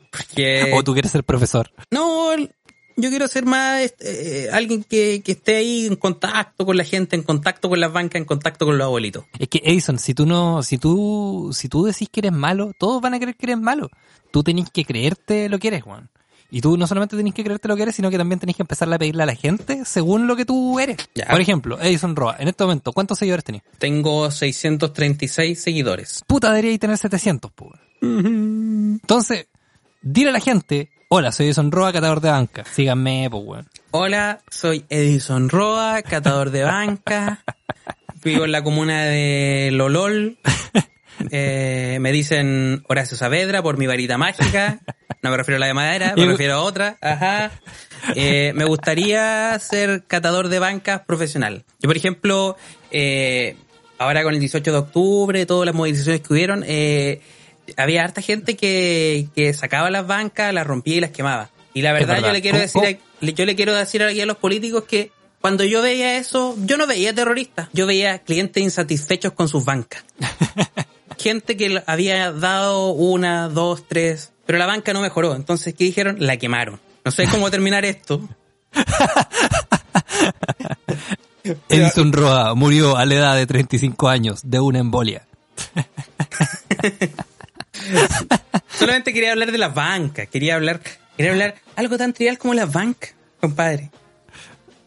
Porque, 0.09 0.71
O 0.73 0.83
tú 0.83 0.93
quieres 0.93 1.11
ser 1.11 1.23
profesor. 1.25 1.69
no, 1.91 2.31
yo 3.01 3.09
quiero 3.09 3.27
ser 3.27 3.45
más 3.45 3.81
este, 3.81 4.45
eh, 4.45 4.51
alguien 4.51 4.83
que, 4.83 5.21
que 5.23 5.33
esté 5.33 5.57
ahí 5.57 5.85
en 5.85 5.95
contacto 5.95 6.65
con 6.65 6.77
la 6.77 6.83
gente, 6.83 7.15
en 7.15 7.23
contacto 7.23 7.69
con 7.69 7.79
las 7.79 7.91
bancas, 7.91 8.19
en 8.19 8.25
contacto 8.25 8.65
con 8.65 8.77
los 8.77 8.85
abuelitos. 8.85 9.25
Es 9.37 9.47
que 9.47 9.61
Edison, 9.63 9.99
si 9.99 10.13
tú 10.13 10.25
no, 10.25 10.63
si 10.63 10.77
tú, 10.77 11.51
si 11.53 11.69
tú 11.69 11.85
decís 11.85 12.09
que 12.09 12.21
eres 12.21 12.31
malo, 12.31 12.71
todos 12.77 13.01
van 13.01 13.13
a 13.13 13.19
creer 13.19 13.35
que 13.35 13.45
eres 13.47 13.59
malo. 13.59 13.89
Tú 14.31 14.43
tenés 14.43 14.69
que 14.69 14.85
creerte 14.85 15.49
lo 15.49 15.59
que 15.59 15.69
eres, 15.69 15.83
Juan. 15.83 16.09
Y 16.51 16.61
tú 16.61 16.77
no 16.77 16.87
solamente 16.87 17.15
tenés 17.15 17.33
que 17.33 17.43
creerte 17.43 17.67
lo 17.67 17.75
que 17.75 17.83
eres, 17.83 17.95
sino 17.95 18.09
que 18.09 18.17
también 18.17 18.39
tenés 18.39 18.55
que 18.55 18.63
empezar 18.63 18.91
a 18.91 18.97
pedirle 18.97 19.21
a 19.21 19.25
la 19.27 19.35
gente 19.35 19.85
según 19.85 20.25
lo 20.25 20.35
que 20.35 20.45
tú 20.45 20.79
eres. 20.79 20.97
Ya. 21.13 21.27
Por 21.27 21.39
ejemplo, 21.39 21.79
Edison 21.79 22.15
Roa, 22.15 22.37
en 22.39 22.47
este 22.47 22.63
momento, 22.63 22.91
¿cuántos 22.91 23.19
seguidores 23.19 23.43
tenés? 23.43 23.61
Tengo 23.77 24.31
636 24.31 25.61
seguidores. 25.61 26.23
Puta, 26.25 26.49
deberíais 26.49 26.79
tener 26.79 26.97
700, 26.97 27.51
pues. 27.51 27.73
Entonces, 28.01 29.47
dile 30.01 30.29
a 30.29 30.33
la 30.33 30.39
gente, 30.39 30.89
hola, 31.09 31.31
soy 31.31 31.47
Edison 31.47 31.71
Roa, 31.71 31.91
catador 31.91 32.21
de 32.21 32.29
banca. 32.29 32.63
Síganme, 32.65 33.27
pues, 33.29 33.43
weón. 33.43 33.67
Hola, 33.91 34.41
soy 34.49 34.85
Edison 34.89 35.49
Roa, 35.49 36.01
catador 36.03 36.51
de 36.51 36.63
banca. 36.63 37.43
Vivo 38.23 38.45
en 38.45 38.51
la 38.51 38.63
comuna 38.63 39.05
de 39.05 39.69
Lolol. 39.71 40.37
Eh, 41.31 41.97
me 41.99 42.13
dicen 42.13 42.85
Horacio 42.87 43.17
Saavedra 43.17 43.61
por 43.61 43.77
mi 43.77 43.87
varita 43.87 44.17
mágica. 44.17 44.79
No 45.21 45.31
me 45.31 45.35
refiero 45.35 45.57
a 45.57 45.59
la 45.59 45.65
de 45.65 45.73
madera, 45.73 46.13
me 46.15 46.25
refiero 46.25 46.53
a 46.53 46.61
otra. 46.61 46.97
Ajá. 47.01 47.51
Eh, 48.15 48.53
me 48.55 48.63
gustaría 48.63 49.59
ser 49.59 50.05
catador 50.07 50.47
de 50.47 50.59
bancas 50.59 51.01
profesional. 51.01 51.65
Yo, 51.81 51.89
por 51.89 51.97
ejemplo, 51.97 52.55
eh, 52.89 53.57
ahora 53.97 54.23
con 54.23 54.33
el 54.33 54.39
18 54.39 54.71
de 54.71 54.77
octubre, 54.77 55.45
todas 55.45 55.65
las 55.65 55.75
movilizaciones 55.75 56.21
que 56.21 56.33
hubieron, 56.33 56.63
eh, 56.65 57.21
había 57.77 58.03
harta 58.03 58.21
gente 58.21 58.55
que, 58.55 59.27
que 59.35 59.53
sacaba 59.53 59.89
las 59.89 60.05
bancas, 60.07 60.53
las 60.53 60.65
rompía 60.67 60.95
y 60.97 60.99
las 61.01 61.11
quemaba. 61.11 61.49
Y 61.73 61.81
la 61.81 61.93
verdad, 61.93 62.15
verdad. 62.15 62.27
yo 62.27 62.33
le 62.33 62.41
quiero 62.41 62.57
¿Cómo- 62.73 62.83
decir, 62.85 62.99
a- 63.21 63.25
yo 63.31 63.45
le 63.45 63.55
quiero 63.55 63.73
decir 63.75 64.03
aquí 64.03 64.21
a 64.21 64.25
los 64.25 64.37
políticos 64.37 64.83
que 64.85 65.11
cuando 65.41 65.63
yo 65.63 65.81
veía 65.81 66.17
eso, 66.17 66.55
yo 66.65 66.75
no 66.77 66.85
veía 66.87 67.13
terroristas, 67.15 67.69
yo 67.73 67.85
veía 67.87 68.19
clientes 68.19 68.61
insatisfechos 68.61 69.33
con 69.33 69.47
sus 69.47 69.63
bancas. 69.65 70.03
Gente 71.17 71.55
que 71.57 71.81
había 71.85 72.31
dado 72.31 72.89
una, 72.91 73.49
dos, 73.49 73.85
tres, 73.87 74.31
pero 74.45 74.57
la 74.57 74.65
banca 74.65 74.93
no 74.93 75.01
mejoró. 75.01 75.35
Entonces, 75.35 75.73
¿qué 75.73 75.83
dijeron? 75.85 76.17
La 76.19 76.37
quemaron. 76.37 76.79
No 77.05 77.11
sé 77.11 77.25
cómo 77.27 77.49
terminar 77.51 77.85
esto. 77.85 78.21
Edison 81.69 82.11
Roa 82.13 82.53
murió 82.55 82.95
a 82.97 83.05
la 83.05 83.15
edad 83.15 83.35
de 83.35 83.45
35 83.47 84.07
años 84.09 84.41
de 84.43 84.59
una 84.59 84.79
embolia. 84.79 85.25
Solamente 88.77 89.13
quería 89.13 89.31
hablar 89.31 89.51
de 89.51 89.57
las 89.57 89.73
bancas. 89.73 90.27
Quería 90.27 90.55
hablar, 90.55 90.81
quería 91.17 91.31
hablar 91.31 91.55
algo 91.75 91.97
tan 91.97 92.13
trivial 92.13 92.37
como 92.37 92.53
las 92.53 92.71
bancas, 92.71 93.13
compadre. 93.39 93.91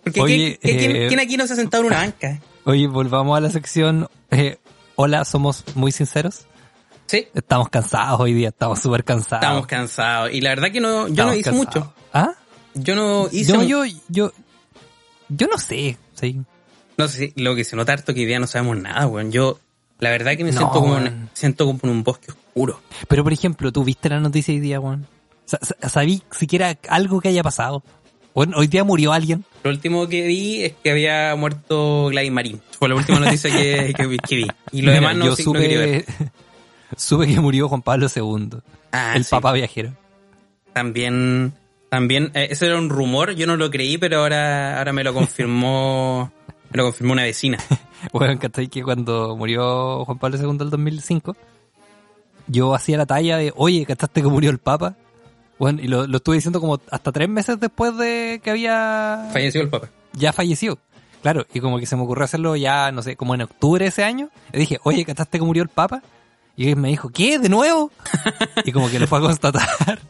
Porque 0.02 0.20
Oye, 0.20 0.58
¿qué- 0.60 0.70
qué- 0.70 0.78
quién, 0.78 0.96
eh, 0.96 1.08
quién 1.08 1.20
aquí 1.20 1.36
no 1.36 1.46
se 1.46 1.52
ha 1.52 1.56
sentado 1.56 1.82
en 1.82 1.88
una 1.88 1.98
banca? 1.98 2.40
Oye, 2.64 2.86
volvamos 2.86 3.36
a 3.36 3.40
la 3.40 3.50
sección. 3.50 4.08
eh, 4.30 4.58
hola, 4.96 5.24
somos 5.24 5.64
muy 5.74 5.92
sinceros. 5.92 6.46
Sí, 7.06 7.28
Estamos 7.34 7.68
cansados 7.68 8.18
hoy 8.20 8.32
día, 8.32 8.48
estamos 8.48 8.80
súper 8.80 9.04
cansados. 9.04 9.42
estamos 9.44 9.66
cansados. 9.66 10.32
Y 10.32 10.40
la 10.40 10.50
verdad 10.50 10.70
que 10.72 10.80
no, 10.80 11.08
yo 11.08 11.12
Estamos 11.12 11.32
no 11.34 11.38
hice 11.38 11.50
cansados. 11.50 11.66
mucho. 11.66 11.94
¿Ah? 12.14 12.32
Yo 12.74 12.94
no 12.94 13.28
hice 13.30 13.52
Yo, 13.52 13.62
yo, 13.62 13.84
yo, 14.08 14.32
yo 15.28 15.46
no 15.48 15.58
sé, 15.58 15.98
sí. 16.14 16.40
No 16.96 17.08
sé 17.08 17.32
lo 17.36 17.54
que 17.54 17.64
se 17.64 17.76
nota 17.76 17.92
harto 17.92 18.14
que 18.14 18.20
hoy 18.20 18.26
día 18.26 18.38
no 18.38 18.46
sabemos 18.46 18.78
nada, 18.78 19.06
weón. 19.06 19.30
Yo, 19.30 19.58
la 19.98 20.08
verdad 20.10 20.36
que 20.36 20.44
me 20.44 20.52
No, 20.52 20.58
siento 20.58 20.72
como 20.80 20.96
en, 20.98 21.28
siento 21.34 21.66
como 21.66 21.80
en 21.82 21.90
un 21.90 22.02
bosque 22.02 22.32
Pero 23.08 23.24
por 23.24 23.32
ejemplo, 23.32 23.72
¿tú 23.72 23.84
viste 23.84 24.08
la 24.08 24.20
noticia 24.20 24.52
hoy 24.54 24.60
día, 24.60 24.78
Juan? 24.78 25.06
Sa- 25.44 25.58
sa- 25.62 25.88
¿Sabí 25.88 26.22
siquiera 26.30 26.76
algo 26.88 27.20
que 27.20 27.28
haya 27.28 27.42
pasado? 27.42 27.82
Bueno, 28.34 28.56
hoy 28.56 28.66
día 28.66 28.84
murió 28.84 29.12
alguien. 29.12 29.44
Lo 29.62 29.70
último 29.70 30.08
que 30.08 30.26
vi 30.26 30.62
es 30.64 30.72
que 30.82 30.90
había 30.90 31.34
muerto 31.36 32.06
Gladys 32.08 32.32
Marín. 32.32 32.60
Fue 32.78 32.88
la 32.88 32.94
última 32.94 33.20
noticia 33.20 33.50
que, 33.50 33.92
que 33.96 34.06
vi, 34.06 34.16
que 34.18 34.36
vi. 34.36 34.46
Y 34.72 34.82
lo 34.82 34.90
Mira, 34.92 34.94
demás 34.94 35.16
no, 35.16 35.24
yo 35.26 35.36
sí, 35.36 35.44
no 35.44 35.52
quería 35.52 35.78
ver. 35.80 36.04
supe, 36.06 36.30
supe 36.96 37.26
que 37.26 37.40
murió 37.40 37.68
Juan 37.68 37.82
Pablo 37.82 38.06
II, 38.14 38.50
Ah, 38.92 39.14
el 39.16 39.24
sí. 39.24 39.30
papá 39.30 39.52
viajero. 39.52 39.92
También, 40.72 41.52
también, 41.90 42.30
eh, 42.34 42.48
ese 42.50 42.66
era 42.66 42.78
un 42.78 42.88
rumor, 42.88 43.32
yo 43.34 43.46
no 43.46 43.56
lo 43.56 43.70
creí, 43.70 43.98
pero 43.98 44.20
ahora, 44.20 44.78
ahora 44.78 44.92
me 44.92 45.04
lo 45.04 45.12
confirmó, 45.12 46.32
me 46.70 46.76
lo 46.78 46.84
confirmó 46.84 47.12
una 47.12 47.24
vecina. 47.24 47.58
Bueno. 48.12 48.38
Que 48.38 48.82
cuando 48.82 49.36
murió 49.36 50.04
Juan 50.06 50.18
Pablo 50.18 50.38
II 50.38 50.56
el 50.60 50.70
2005, 50.70 51.36
yo 52.46 52.74
hacía 52.74 52.96
la 52.98 53.06
talla 53.06 53.36
de, 53.38 53.52
oye, 53.56 53.84
¿cachaste 53.86 54.22
que 54.22 54.28
murió 54.28 54.50
el 54.50 54.58
Papa? 54.58 54.96
Bueno, 55.58 55.80
y 55.82 55.86
lo, 55.88 56.06
lo 56.06 56.16
estuve 56.16 56.36
diciendo 56.36 56.60
como 56.60 56.80
hasta 56.90 57.12
tres 57.12 57.28
meses 57.28 57.60
después 57.60 57.96
de 57.96 58.40
que 58.42 58.50
había 58.50 59.28
Falleció 59.32 59.60
el 59.62 59.68
papá. 59.68 59.88
ya 60.12 60.32
falleció. 60.32 60.78
Claro, 61.22 61.46
y 61.54 61.60
como 61.60 61.78
que 61.78 61.86
se 61.86 61.94
me 61.94 62.02
ocurrió 62.02 62.24
hacerlo 62.24 62.56
ya, 62.56 62.90
no 62.90 63.00
sé, 63.02 63.14
como 63.14 63.34
en 63.36 63.42
octubre 63.42 63.84
de 63.84 63.90
ese 63.90 64.02
año. 64.02 64.28
Le 64.52 64.58
dije, 64.60 64.78
oye, 64.82 65.04
¿cachaste 65.04 65.38
que 65.38 65.44
murió 65.44 65.62
el 65.62 65.68
Papa? 65.68 66.02
Y 66.56 66.68
él 66.70 66.76
me 66.76 66.88
dijo, 66.88 67.10
¿qué? 67.10 67.38
¿De 67.38 67.48
nuevo? 67.48 67.92
y 68.64 68.72
como 68.72 68.90
que 68.90 68.98
lo 68.98 69.06
fue 69.06 69.18
a 69.18 69.22
constatar. 69.22 69.68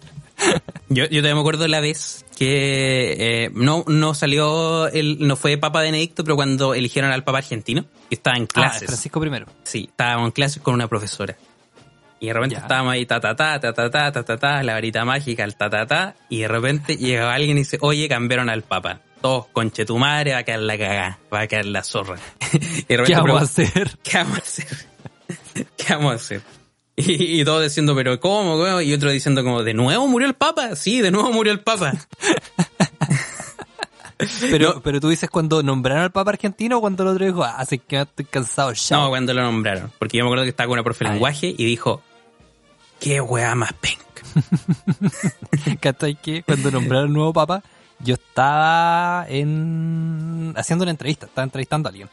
Yo, 0.89 1.05
yo 1.05 1.21
todavía 1.21 1.35
me 1.37 1.41
acuerdo 1.41 1.69
la 1.69 1.79
vez 1.81 2.25
que 2.37 3.45
eh, 3.45 3.51
no, 3.55 3.85
no 3.87 4.13
salió, 4.13 4.89
el, 4.89 5.27
no 5.27 5.37
fue 5.37 5.57
Papa 5.57 5.81
Benedicto, 5.83 6.25
pero 6.25 6.35
cuando 6.35 6.75
eligieron 6.75 7.13
al 7.13 7.23
Papa 7.23 7.39
argentino, 7.39 7.85
que 8.09 8.17
estaba 8.17 8.37
en 8.37 8.43
Ah, 8.45 8.49
clases. 8.53 8.87
Francisco 8.89 9.21
primero. 9.21 9.47
Sí, 9.63 9.87
estábamos 9.89 10.27
en 10.27 10.33
clases 10.33 10.61
con 10.61 10.75
una 10.75 10.89
profesora. 10.89 11.37
Y 12.23 12.27
de 12.29 12.33
repente 12.35 12.55
Ya. 12.55 12.61
estábamos 12.63 12.93
ahí, 12.95 13.05
ta, 13.05 13.19
ta, 13.19 13.35
ta, 13.35 13.59
ta, 13.59 13.73
ta, 13.73 13.91
ta, 13.91 14.13
ta, 14.13 14.23
ta, 14.23 14.37
ta, 14.39 14.63
la 14.63 14.75
varita 14.75 15.05
mágica, 15.05 15.43
el 15.43 15.57
ta, 15.57 15.69
ta, 15.69 15.87
ta, 15.87 16.15
y 16.29 16.39
de 16.43 16.49
repente 16.49 16.97
llegaba 16.97 17.35
alguien 17.35 17.57
y 17.57 17.63
dice, 17.63 17.79
oye, 17.81 18.09
cambiaron 18.09 18.49
al 18.49 18.63
papa. 18.63 19.01
Todos, 19.21 19.47
conche 19.53 19.85
tu 19.85 19.99
madre, 19.99 20.33
va 20.33 20.39
a 20.39 20.43
quedar 20.45 20.61
la 20.61 20.79
cagá, 20.79 21.19
va 21.35 21.41
a 21.41 21.47
quedar 21.49 21.67
la 21.67 21.83
zorra. 21.83 22.17
y 22.53 22.59
de 22.85 22.97
repente 22.97 23.07
¿Qué 23.07 23.15
vamos 23.17 23.41
a 23.41 23.45
hacer? 23.45 23.99
¿Qué 24.05 24.19
vamos 24.19 24.39
a 24.39 24.41
hacer? 24.41 24.67
¿Qué 25.77 25.95
vamos 25.95 26.13
a 26.13 26.15
hacer? 26.15 26.43
Y, 26.95 27.41
y 27.41 27.45
todos 27.45 27.63
diciendo, 27.65 27.95
pero 27.97 28.21
¿cómo? 28.21 28.57
cómo? 28.57 28.81
Y 28.81 28.93
otro 28.95 29.11
diciendo 29.11 29.43
como, 29.43 29.65
¿de 29.65 29.75
nuevo 29.75 30.07
murió 30.07 30.29
el 30.29 30.35
papa? 30.35 30.77
Sí, 30.77 31.01
de 31.01 31.11
nuevo 31.11 31.33
murió 31.33 31.53
el 31.53 31.61
papa. 31.61 31.93
Pero, 34.53 34.81
pero 34.83 35.01
tú 35.01 35.09
dices 35.09 35.29
cuando 35.29 35.65
nombraron 35.65 36.05
al 36.05 36.13
Papa 36.13 36.31
argentino 36.31 36.79
o 36.79 36.81
cuando 36.81 37.03
el 37.03 37.09
otro 37.09 37.27
dijo, 37.27 37.43
ah, 37.43 37.57
así 37.59 37.79
que 37.81 38.03
estoy 38.03 38.25
cansado, 38.27 38.73
ya. 38.73 38.97
No, 38.97 39.09
cuando 39.09 39.35
lo 39.35 39.43
nombraron. 39.43 39.91
Porque 39.99 40.19
yo 40.19 40.23
me 40.25 40.29
acuerdo 40.29 40.45
que 40.45 40.51
estaba 40.51 40.69
con 40.69 40.75
una 40.75 40.85
profe 40.85 41.03
de 41.05 41.11
Ah, 41.11 41.13
lenguaje 41.15 41.53
y 41.57 41.65
dijo, 41.65 42.03
qué 43.03 43.21
weá 43.21 43.55
más 43.55 43.73
penca. 43.75 44.03
¿Cachai? 45.81 46.15
Que 46.15 46.43
cuando 46.43 46.71
nombraron 46.71 47.09
al 47.09 47.13
nuevo 47.13 47.33
Papa, 47.33 47.63
yo 47.99 48.15
estaba 48.15 49.27
en 49.29 50.55
haciendo 50.57 50.85
una 50.85 50.93
entrevista, 50.93 51.27
estaba 51.27 51.45
entrevistando 51.45 51.89
a 51.89 51.91
alguien. 51.91 52.09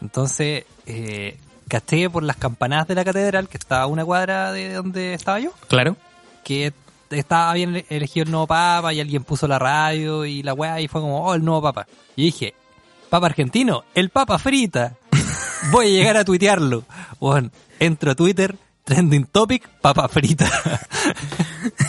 Entonces, 0.00 0.64
eh, 0.86 1.38
caché 1.66 2.08
por 2.10 2.22
las 2.22 2.36
campanadas 2.36 2.88
de 2.88 2.94
la 2.94 3.04
catedral, 3.04 3.48
que 3.48 3.56
estaba 3.56 3.82
a 3.82 3.86
una 3.86 4.04
cuadra 4.04 4.52
de 4.52 4.74
donde 4.74 5.14
estaba 5.14 5.40
yo, 5.40 5.50
Claro. 5.68 5.96
que 6.44 6.72
estaba 7.10 7.52
bien 7.54 7.84
elegido 7.88 8.24
el 8.24 8.30
nuevo 8.30 8.46
Papa 8.46 8.92
y 8.92 9.00
alguien 9.00 9.24
puso 9.24 9.48
la 9.48 9.58
radio 9.58 10.24
y 10.26 10.42
la 10.42 10.52
weá 10.54 10.80
y 10.80 10.88
fue 10.88 11.00
como, 11.00 11.24
oh, 11.24 11.34
el 11.34 11.44
nuevo 11.44 11.62
Papa. 11.62 11.86
Y 12.16 12.24
dije, 12.26 12.54
Papa 13.10 13.26
argentino, 13.26 13.84
el 13.94 14.10
Papa 14.10 14.38
frita. 14.38 14.94
Voy 15.70 15.86
a 15.86 15.90
llegar 15.90 16.16
a 16.18 16.24
tuitearlo. 16.24 16.84
Bueno, 17.18 17.50
entro 17.80 18.12
a 18.12 18.14
Twitter, 18.14 18.56
Trending 18.88 19.26
topic, 19.26 19.68
papa 19.82 20.08
frita. 20.08 20.48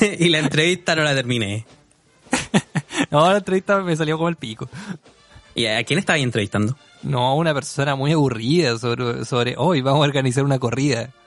y 0.20 0.28
la 0.28 0.40
entrevista 0.40 0.98
no 0.98 1.04
la 1.04 1.16
terminé. 1.16 1.66
no, 3.10 3.32
la 3.32 3.38
entrevista 3.38 3.80
me 3.80 3.96
salió 3.96 4.18
como 4.18 4.28
el 4.28 4.36
pico. 4.36 4.70
¿Y 5.56 5.66
a 5.66 5.82
quién 5.86 6.00
estaba 6.00 6.20
entrevistando? 6.20 6.76
No, 7.02 7.38
una 7.38 7.54
persona 7.54 7.96
muy 7.96 8.12
aburrida 8.12 8.78
sobre, 8.78 9.24
sobre 9.24 9.56
hoy 9.58 9.80
vamos 9.80 10.02
a 10.02 10.08
organizar 10.10 10.44
una 10.44 10.60
corrida. 10.60 11.10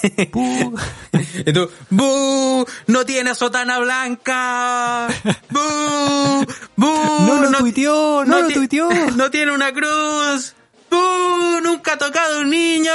Y 0.00 1.52
tú, 1.52 1.68
¡bu! 1.90 2.64
¡No 2.86 3.04
tiene 3.04 3.34
sotana 3.34 3.80
blanca! 3.80 5.08
¡Bu! 5.50 6.46
¡Bu! 6.76 6.86
No 7.26 7.42
lo 7.42 7.58
tuiteó, 7.58 8.24
no, 8.24 8.42
lo 8.42 8.48
tuiteó. 8.48 8.88
¡No 9.16 9.28
tiene 9.28 9.52
una 9.52 9.72
cruz! 9.72 10.54
¡Bu! 10.88 11.60
¡Nunca 11.62 11.94
ha 11.94 11.98
tocado 11.98 12.42
un 12.42 12.50
niño! 12.50 12.92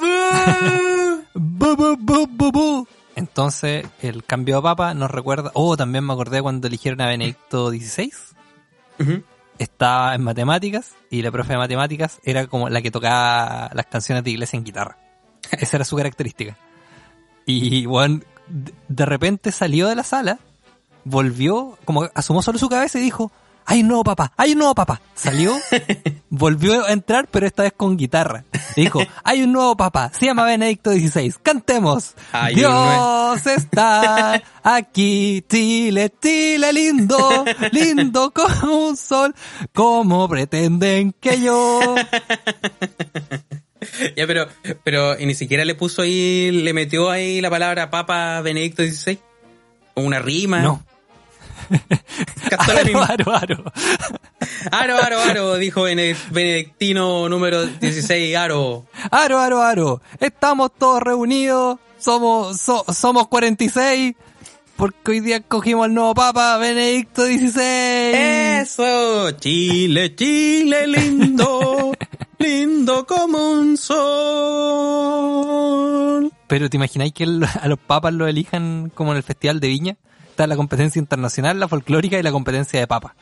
¡Bu! 0.00 0.91
Bu. 2.02 2.88
Entonces, 3.14 3.86
el 4.00 4.24
cambio 4.24 4.56
de 4.56 4.62
papa 4.62 4.94
nos 4.94 5.10
recuerda. 5.10 5.50
Oh, 5.54 5.76
también 5.76 6.04
me 6.04 6.12
acordé 6.12 6.40
cuando 6.42 6.66
eligieron 6.68 7.00
a 7.00 7.06
Benedicto 7.06 7.70
XVI. 7.70 8.12
Estaba 9.58 10.14
en 10.14 10.22
matemáticas 10.22 10.92
y 11.10 11.22
la 11.22 11.30
profe 11.30 11.52
de 11.52 11.58
matemáticas 11.58 12.20
era 12.24 12.46
como 12.46 12.68
la 12.68 12.80
que 12.82 12.90
tocaba 12.90 13.70
las 13.74 13.86
canciones 13.86 14.24
de 14.24 14.30
iglesia 14.30 14.56
en 14.56 14.64
guitarra. 14.64 14.96
Esa 15.52 15.76
era 15.76 15.84
su 15.84 15.96
característica. 15.96 16.56
Y, 17.46 17.86
bueno, 17.86 18.20
de- 18.48 18.72
de 18.88 19.06
repente 19.06 19.52
salió 19.52 19.88
de 19.88 19.94
la 19.96 20.04
sala, 20.04 20.38
volvió, 21.04 21.76
como 21.84 22.08
asomó 22.14 22.42
solo 22.42 22.58
su 22.58 22.68
cabeza 22.68 22.98
y 22.98 23.02
dijo, 23.02 23.30
hay 23.66 23.80
un 23.80 23.88
nuevo 23.88 24.04
papá, 24.04 24.32
hay 24.36 24.52
un 24.52 24.58
nuevo 24.58 24.74
papá. 24.74 25.00
Salió, 25.14 25.56
volvió 26.30 26.84
a 26.84 26.92
entrar, 26.92 27.28
pero 27.30 27.46
esta 27.46 27.62
vez 27.62 27.72
con 27.76 27.96
guitarra. 27.96 28.44
Dijo, 28.76 29.00
hay 29.24 29.42
un 29.42 29.52
nuevo 29.52 29.76
papá, 29.76 30.10
se 30.12 30.26
llama 30.26 30.44
Benedicto 30.44 30.90
XVI, 30.90 31.34
cantemos. 31.42 32.14
Un 32.32 32.54
Dios 32.54 33.46
está 33.46 34.42
aquí, 34.62 35.44
Chile, 35.48 36.12
Chile 36.20 36.72
lindo, 36.72 37.44
lindo 37.72 38.32
como 38.32 38.88
un 38.88 38.96
sol, 38.96 39.34
como 39.72 40.28
pretenden 40.28 41.12
que 41.12 41.40
yo. 41.40 41.94
Ya, 44.16 44.28
pero, 44.28 44.46
pero 44.84 45.18
y 45.18 45.26
ni 45.26 45.34
siquiera 45.34 45.64
le 45.64 45.74
puso 45.74 46.02
ahí, 46.02 46.50
le 46.52 46.72
metió 46.72 47.10
ahí 47.10 47.40
la 47.40 47.50
palabra 47.50 47.90
Papa 47.90 48.40
Benedicto 48.40 48.84
XVI. 48.84 49.18
O 49.94 50.02
una 50.02 50.20
rima. 50.20 50.60
No. 50.60 50.84
Aro, 52.58 53.00
aro, 53.02 53.32
aro. 53.34 53.64
Aro, 54.70 54.96
aro, 54.98 55.18
aro, 55.20 55.56
dijo 55.56 55.82
Bene- 55.82 56.16
Benedictino 56.30 57.28
número 57.28 57.66
16, 57.66 58.36
aro. 58.36 58.84
Aro, 59.10 59.38
aro, 59.40 59.62
aro. 59.62 60.00
Estamos 60.20 60.70
todos 60.78 61.02
reunidos. 61.02 61.78
Somos, 61.98 62.60
so- 62.60 62.84
somos 62.92 63.28
46. 63.28 64.14
Porque 64.76 65.12
hoy 65.12 65.20
día 65.20 65.40
cogimos 65.40 65.84
al 65.86 65.94
nuevo 65.94 66.14
Papa, 66.14 66.56
Benedicto 66.58 67.22
XVI. 67.24 68.12
Eso, 68.62 69.30
Chile, 69.32 70.14
Chile 70.16 70.86
lindo, 70.88 71.92
lindo 72.38 73.06
como 73.06 73.50
un 73.52 73.76
sol. 75.02 76.32
Pero 76.48 76.68
¿te 76.68 76.76
imagináis 76.76 77.12
que 77.12 77.24
a 77.24 77.68
los 77.68 77.78
papas 77.78 78.12
lo 78.12 78.26
elijan 78.26 78.90
como 78.94 79.12
en 79.12 79.18
el 79.18 79.22
Festival 79.22 79.60
de 79.60 79.68
Viña? 79.68 79.96
Está 80.42 80.48
la 80.48 80.56
competencia 80.56 80.98
internacional, 80.98 81.60
la 81.60 81.68
folclórica 81.68 82.18
y 82.18 82.22
la 82.24 82.32
competencia 82.32 82.80
de 82.80 82.88
papa. 82.88 83.14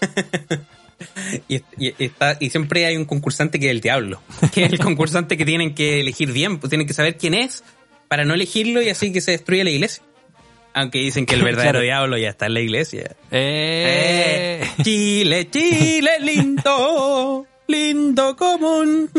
Y, 1.48 1.56
y- 1.78 1.94
está, 1.98 2.36
y 2.38 2.50
siempre 2.50 2.86
hay 2.86 2.96
un 2.96 3.04
concursante 3.06 3.58
que 3.58 3.66
es 3.66 3.72
el 3.72 3.80
diablo, 3.80 4.22
que 4.54 4.64
es 4.66 4.72
el 4.72 4.78
concursante 4.78 5.36
que 5.36 5.44
tienen 5.44 5.74
que 5.74 5.98
elegir 6.00 6.30
bien, 6.32 6.58
pues 6.60 6.68
tienen 6.70 6.86
que 6.86 6.94
saber 6.94 7.16
quién 7.16 7.34
es 7.34 7.64
para 8.06 8.24
no 8.24 8.34
elegirlo 8.34 8.80
y 8.80 8.88
así 8.88 9.12
que 9.12 9.20
se 9.20 9.32
destruye 9.32 9.64
la 9.64 9.70
iglesia. 9.70 10.04
Aunque 10.74 11.00
dicen 11.00 11.26
que 11.26 11.34
el 11.34 11.42
verdadero 11.44 11.72
Claro. 11.80 11.84
diablo 11.84 12.18
ya 12.18 12.28
está 12.28 12.46
en 12.46 12.54
la 12.54 12.60
iglesia. 12.60 13.16
¡Eh! 13.32 14.62
Eh, 14.62 14.68
Chile, 14.84 15.50
Chile 15.50 16.10
lindo, 16.20 17.48
lindo 17.66 18.36
como 18.36 18.78
un... 18.78 19.10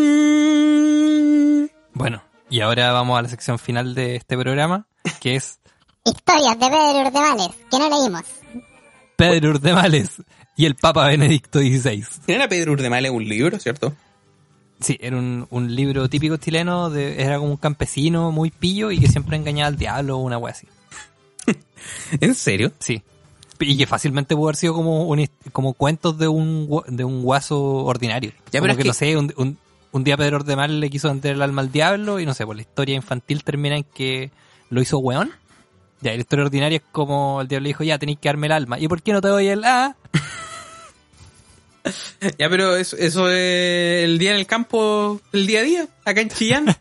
Bueno, 1.94 2.24
y 2.50 2.62
ahora 2.62 2.94
vamos 2.94 3.20
a 3.20 3.24
la 3.24 3.28
sección 3.28 3.60
final 3.60 3.94
de 3.94 4.16
este 4.16 4.38
programa, 4.38 4.88
que 5.20 5.36
es 5.36 5.60
Historias 6.06 6.60
de 6.60 6.66
Pedro 6.68 7.02
Urdemales, 7.08 7.50
que 7.72 7.80
no 7.80 7.90
leímos. 7.90 8.24
Pedro 9.16 9.52
Urdemales 9.52 10.22
y 10.58 10.66
el 10.66 10.76
Papa 10.76 11.08
Benedicto 11.08 11.60
XVI. 11.60 12.04
Era 12.28 12.48
Pedro 12.48 12.74
Urdemales 12.74 13.12
un 13.12 13.24
libro, 13.28 13.58
¿cierto? 13.60 13.94
Sí, 14.82 14.98
era 15.00 15.16
un, 15.18 15.48
un 15.50 15.74
libro 15.76 16.10
típico 16.10 16.36
chileno, 16.38 16.90
de, 16.90 17.22
era 17.22 17.38
como 17.38 17.52
un 17.52 17.58
campesino 17.58 18.32
muy 18.32 18.52
pillo 18.52 18.92
y 18.92 19.00
que 19.00 19.08
siempre 19.08 19.38
engañaba 19.38 19.68
al 19.70 19.78
diablo 19.78 20.18
o 20.18 20.22
una 20.22 20.38
wea 20.38 20.52
así. 20.52 20.68
¿En 22.20 22.36
serio? 22.36 22.74
Sí. 22.80 23.02
Y 23.60 23.78
que 23.78 23.88
fácilmente 23.88 24.36
pudo 24.36 24.48
haber 24.48 24.56
sido 24.58 24.74
como, 24.74 25.08
un, 25.08 25.26
como 25.54 25.74
cuentos 25.74 26.18
de 26.18 26.28
un, 26.28 26.68
gua- 26.68 26.86
de 26.86 27.06
un 27.06 27.22
guaso 27.24 27.62
ordinario. 27.62 28.32
Ya, 28.52 28.60
como 28.60 28.64
pero 28.64 28.72
es 28.74 28.78
que, 28.78 28.84
que- 28.84 28.88
no 28.90 28.94
sé, 28.94 29.16
un, 29.16 29.34
un, 29.38 29.58
un 29.94 30.04
día 30.04 30.18
Pedro 30.18 30.38
Ordemales 30.38 30.76
le 30.78 30.90
quiso 30.90 31.08
vender 31.08 31.36
el 31.36 31.42
alma 31.42 31.62
al 31.62 31.72
diablo 31.72 32.20
y 32.20 32.26
no 32.26 32.34
sé, 32.34 32.46
pues 32.46 32.58
la 32.58 32.62
historia 32.64 32.96
infantil 32.96 33.44
termina 33.46 33.78
en 33.78 33.84
que 33.86 34.32
lo 34.70 34.82
hizo 34.82 34.98
weón. 34.98 35.32
Ya, 36.04 36.12
la 36.12 36.18
historia 36.18 36.44
ordinaria 36.44 36.76
es 36.76 36.84
como 36.92 37.40
el 37.40 37.48
diablo 37.48 37.68
dijo, 37.68 37.84
ya, 37.86 37.98
tenéis 37.98 38.20
que 38.20 38.28
darme 38.28 38.48
el 38.48 38.52
alma. 38.52 38.78
¿Y 38.78 38.90
por 38.90 39.02
qué 39.02 39.14
no 39.14 39.22
te 39.22 39.30
doy 39.30 39.48
el 39.48 39.64
A? 39.64 39.96
Ya, 42.38 42.50
pero 42.50 42.78
eso, 42.78 42.96
eso 42.96 43.30
es 43.30 44.06
el 44.06 44.18
día 44.18 44.32
en 44.32 44.38
el 44.38 44.48
campo, 44.48 45.20
el 45.34 45.46
día 45.46 45.60
a 45.60 45.64
día, 45.64 45.88
acá 46.06 46.22
en 46.22 46.30
Chillán. 46.30 46.66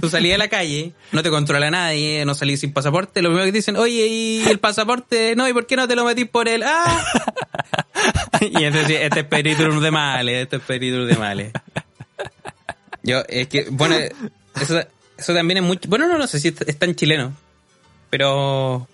Tú 0.00 0.08
salías 0.08 0.36
a 0.36 0.38
la 0.38 0.48
calle, 0.48 0.94
no 1.12 1.22
te 1.22 1.28
controla 1.28 1.70
nadie, 1.70 2.24
no 2.24 2.34
salís 2.34 2.60
sin 2.60 2.72
pasaporte, 2.72 3.20
lo 3.20 3.28
primero 3.28 3.44
que 3.44 3.52
dicen, 3.52 3.76
oye, 3.76 4.06
¿y 4.06 4.44
el 4.48 4.58
pasaporte? 4.58 5.36
No, 5.36 5.46
¿y 5.46 5.52
por 5.52 5.66
qué 5.66 5.76
no 5.76 5.86
te 5.86 5.94
lo 5.94 6.06
metís 6.06 6.30
por 6.30 6.48
él? 6.48 6.62
¡Ah! 6.64 7.04
y 8.40 8.64
entonces, 8.64 9.02
este 9.02 9.20
es 9.20 9.26
Pedrito 9.26 9.80
de 9.80 9.90
Males, 9.90 10.44
este 10.44 10.56
es 10.56 10.62
Pedrito 10.62 11.04
de 11.04 11.16
Males. 11.16 11.52
Yo, 13.02 13.22
es 13.28 13.48
que, 13.48 13.66
bueno, 13.70 13.96
eso, 14.58 14.80
eso 15.18 15.34
también 15.34 15.58
es 15.58 15.64
mucho, 15.64 15.90
bueno, 15.90 16.08
no, 16.08 16.16
no 16.16 16.26
sé 16.26 16.40
si 16.40 16.48
es 16.48 16.78
tan 16.78 16.94
chileno, 16.94 17.34
pero, 18.12 18.86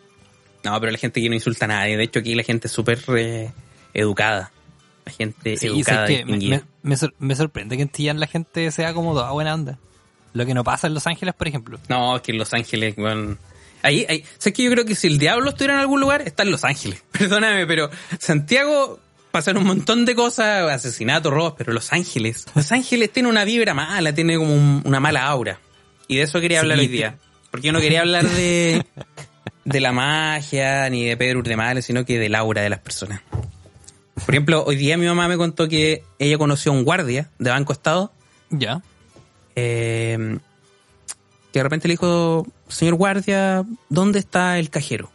no, 0.63 0.81
pero 0.81 0.93
la 0.93 0.99
gente 0.99 1.19
aquí 1.19 1.29
no 1.29 1.35
insulta 1.35 1.65
a 1.65 1.69
nadie, 1.69 1.97
de 1.97 2.05
hecho 2.05 2.21
aquí 2.21 2.37
la 2.37 2.45
gente 2.45 2.69
es 2.69 2.73
súper 2.73 3.01
eh, 3.17 3.51
educada, 3.93 4.53
la 5.05 5.11
gente 5.13 5.57
Sí, 5.57 5.67
educada, 5.67 6.07
sé 6.07 6.19
que 6.19 6.25
me, 6.25 6.39
me- 6.39 6.63
me 6.83 6.97
sor- 6.97 7.15
me 7.19 7.35
sorprende 7.35 7.77
que 7.77 7.83
en 7.83 7.91
Chillán 7.91 8.21
la 8.21 8.29
gente 8.29 8.71
sea 8.71 8.95
como 8.95 9.13
toda 9.15 9.33
buena 9.33 9.55
onda. 9.55 9.77
Lo 10.35 10.47
que 10.47 10.55
no 10.55 10.63
pasa 10.63 10.87
en 10.87 10.95
Los 10.95 11.07
Ángeles, 11.09 11.35
por 11.35 11.49
ejemplo. 11.49 11.81
No, 11.89 12.15
es 12.17 12.23
que 12.23 12.31
en 12.33 12.39
Los 12.39 12.55
Ángeles, 12.55 12.95
bueno, 12.97 13.37
ahí, 13.83 14.07
ahí, 14.09 14.25
sé 14.39 14.53
que 14.53 14.63
yo 14.63 14.71
creo 14.71 14.85
que 14.85 14.95
si 14.95 15.09
el 15.09 15.19
diablo 15.19 15.51
estuviera 15.51 15.75
en 15.75 15.81
algún 15.81 16.01
lugar, 16.01 16.23
está 16.23 16.45
en 16.45 16.53
Los 16.53 16.65
Ángeles. 16.65 17.03
Perdóname, 17.13 17.67
pero 17.67 17.91
Santiago 18.21 19.01
pasan 19.33 19.57
un 19.57 19.65
montón 19.65 20.05
de 20.05 20.15
cosas, 20.15 20.71
asesinatos, 20.71 21.33
robos, 21.33 21.55
pero 21.59 21.73
Los 21.73 21.93
Ángeles, 21.93 22.47
Los 22.55 22.71
Ángeles 22.73 23.11
tiene 23.13 23.29
una 23.29 23.45
vibra 23.45 23.75
mala, 23.75 24.15
tiene 24.15 24.37
como 24.37 24.55
un- 24.55 24.83
una 24.85 25.01
mala 25.01 25.27
aura. 25.27 25.59
Y 26.07 26.17
de 26.17 26.23
eso 26.23 26.41
quería 26.41 26.59
Sí, 26.61 26.65
hablar 26.65 26.79
hoy 26.79 26.87
te- 26.87 26.93
día. 26.93 27.19
Porque 27.51 27.67
yo 27.69 27.73
no 27.73 27.81
quería 27.81 28.01
hablar 28.01 28.29
de, 28.29 28.85
de 29.65 29.81
la 29.81 29.93
magia, 29.93 30.89
ni 30.91 31.05
de 31.05 31.17
Pedro 31.17 31.41
Urdemales, 31.41 31.85
sino 31.85 32.05
que 32.05 32.19
del 32.19 32.35
aura 32.35 32.63
de 32.63 32.71
las 32.71 32.81
personas. 32.81 33.23
Por 34.25 34.35
ejemplo, 34.35 34.65
hoy 34.67 34.77
día 34.77 34.97
mi 34.99 35.07
mamá 35.07 35.29
me 35.29 35.37
contó 35.37 35.69
que 35.69 36.03
ella 36.19 36.37
conoció 36.39 36.73
a 36.73 36.75
un 36.75 36.85
guardia 36.85 37.31
de 37.39 37.51
Banco 37.51 37.73
Estado 37.73 38.13
Ya. 38.51 38.83
eh, 39.55 40.39
que 41.53 41.59
de 41.61 41.63
repente 41.63 41.89
le 41.89 41.93
dijo, 41.95 42.47
señor 42.69 42.95
guardia, 42.97 43.65
¿dónde 43.89 44.19
está 44.19 44.59
el 44.59 44.69
cajero? 44.71 45.11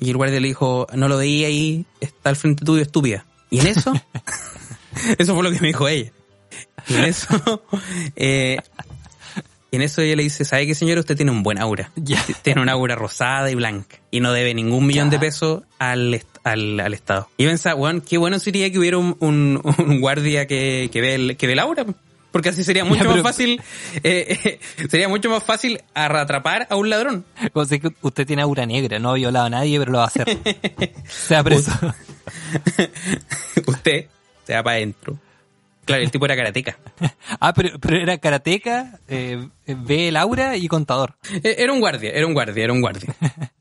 Y 0.00 0.10
el 0.10 0.16
guardia 0.16 0.38
le 0.40 0.48
dijo, 0.48 0.86
no 0.92 1.08
lo 1.08 1.16
veía 1.16 1.46
ahí, 1.46 1.86
está 2.00 2.28
al 2.30 2.36
frente 2.36 2.64
tuyo, 2.64 2.82
estúpida. 2.82 3.24
Y 3.48 3.60
en 3.60 3.68
eso, 3.68 3.92
eso 5.18 5.34
fue 5.34 5.42
lo 5.42 5.50
que 5.50 5.60
me 5.60 5.68
dijo 5.68 5.88
ella. 5.88 6.12
Y 6.88 6.94
en 6.94 7.04
eso, 7.04 7.62
eh, 8.16 8.58
y 9.70 9.76
en 9.76 9.82
eso 9.82 10.00
ella 10.00 10.16
le 10.16 10.22
dice, 10.22 10.44
¿sabe 10.44 10.66
qué 10.66 10.74
señor? 10.74 10.98
Usted 10.98 11.16
tiene 11.16 11.30
un 11.30 11.42
buen 11.42 11.58
aura. 11.58 11.90
Ya. 11.96 12.24
Tiene 12.42 12.62
una 12.62 12.72
aura 12.72 12.94
rosada 12.94 13.50
y 13.50 13.54
blanca. 13.54 13.98
Y 14.10 14.20
no 14.20 14.32
debe 14.32 14.54
ningún 14.54 14.86
millón 14.86 15.10
de 15.10 15.18
pesos 15.18 15.62
al, 15.78 16.22
al, 16.44 16.80
al 16.80 16.94
Estado. 16.94 17.28
Y 17.36 17.46
pensaba, 17.46 17.74
weón, 17.74 18.00
qué 18.00 18.16
bueno 18.18 18.38
sería 18.38 18.70
que 18.72 18.78
hubiera 18.78 18.98
un, 18.98 19.16
un, 19.20 19.60
un 19.78 20.00
guardia 20.00 20.46
que, 20.46 20.88
que, 20.92 21.00
ve 21.00 21.14
el, 21.14 21.36
que 21.36 21.46
ve 21.46 21.52
el 21.52 21.58
aura. 21.58 21.84
Porque 22.30 22.50
así 22.50 22.62
sería 22.62 22.84
mucho 22.84 23.04
Ya, 23.04 23.10
pero- 23.10 23.22
más 23.22 23.22
fácil, 23.22 23.60
eh, 24.04 24.38
eh, 24.44 24.60
sería 24.90 25.08
mucho 25.08 25.30
más 25.30 25.42
fácil 25.42 25.80
atrapar 25.94 26.66
a 26.70 26.76
un 26.76 26.90
ladrón. 26.90 27.24
Como 27.52 27.64
si 27.66 27.80
que 27.80 27.90
usted 28.02 28.26
tiene 28.26 28.42
aura 28.42 28.66
negra, 28.66 28.98
no 28.98 29.10
ha 29.10 29.14
violado 29.14 29.46
a 29.46 29.50
nadie, 29.50 29.78
pero 29.78 29.92
lo 29.92 29.98
va 29.98 30.04
a 30.04 30.08
hacer. 30.08 30.38
Sea 31.08 31.42
preso. 31.42 31.72
Usted 33.66 34.06
se 34.46 34.54
va 34.54 34.62
para 34.62 34.76
adentro. 34.76 35.18
Claro, 35.88 36.02
el 36.02 36.10
tipo 36.10 36.26
era 36.26 36.36
karateca. 36.36 36.78
ah, 37.40 37.54
pero, 37.54 37.78
pero 37.80 37.96
era 37.96 38.18
karateca, 38.18 39.00
eh, 39.08 39.48
ve 39.66 40.08
el 40.08 40.16
aura 40.16 40.56
y 40.58 40.68
contador. 40.68 41.14
Eh, 41.42 41.56
Era 41.58 41.72
un 41.72 41.80
guardia, 41.80 42.10
era 42.10 42.26
un 42.26 42.34
guardia, 42.34 42.62
era 42.64 42.72
un 42.74 42.80
guardia. 42.82 43.14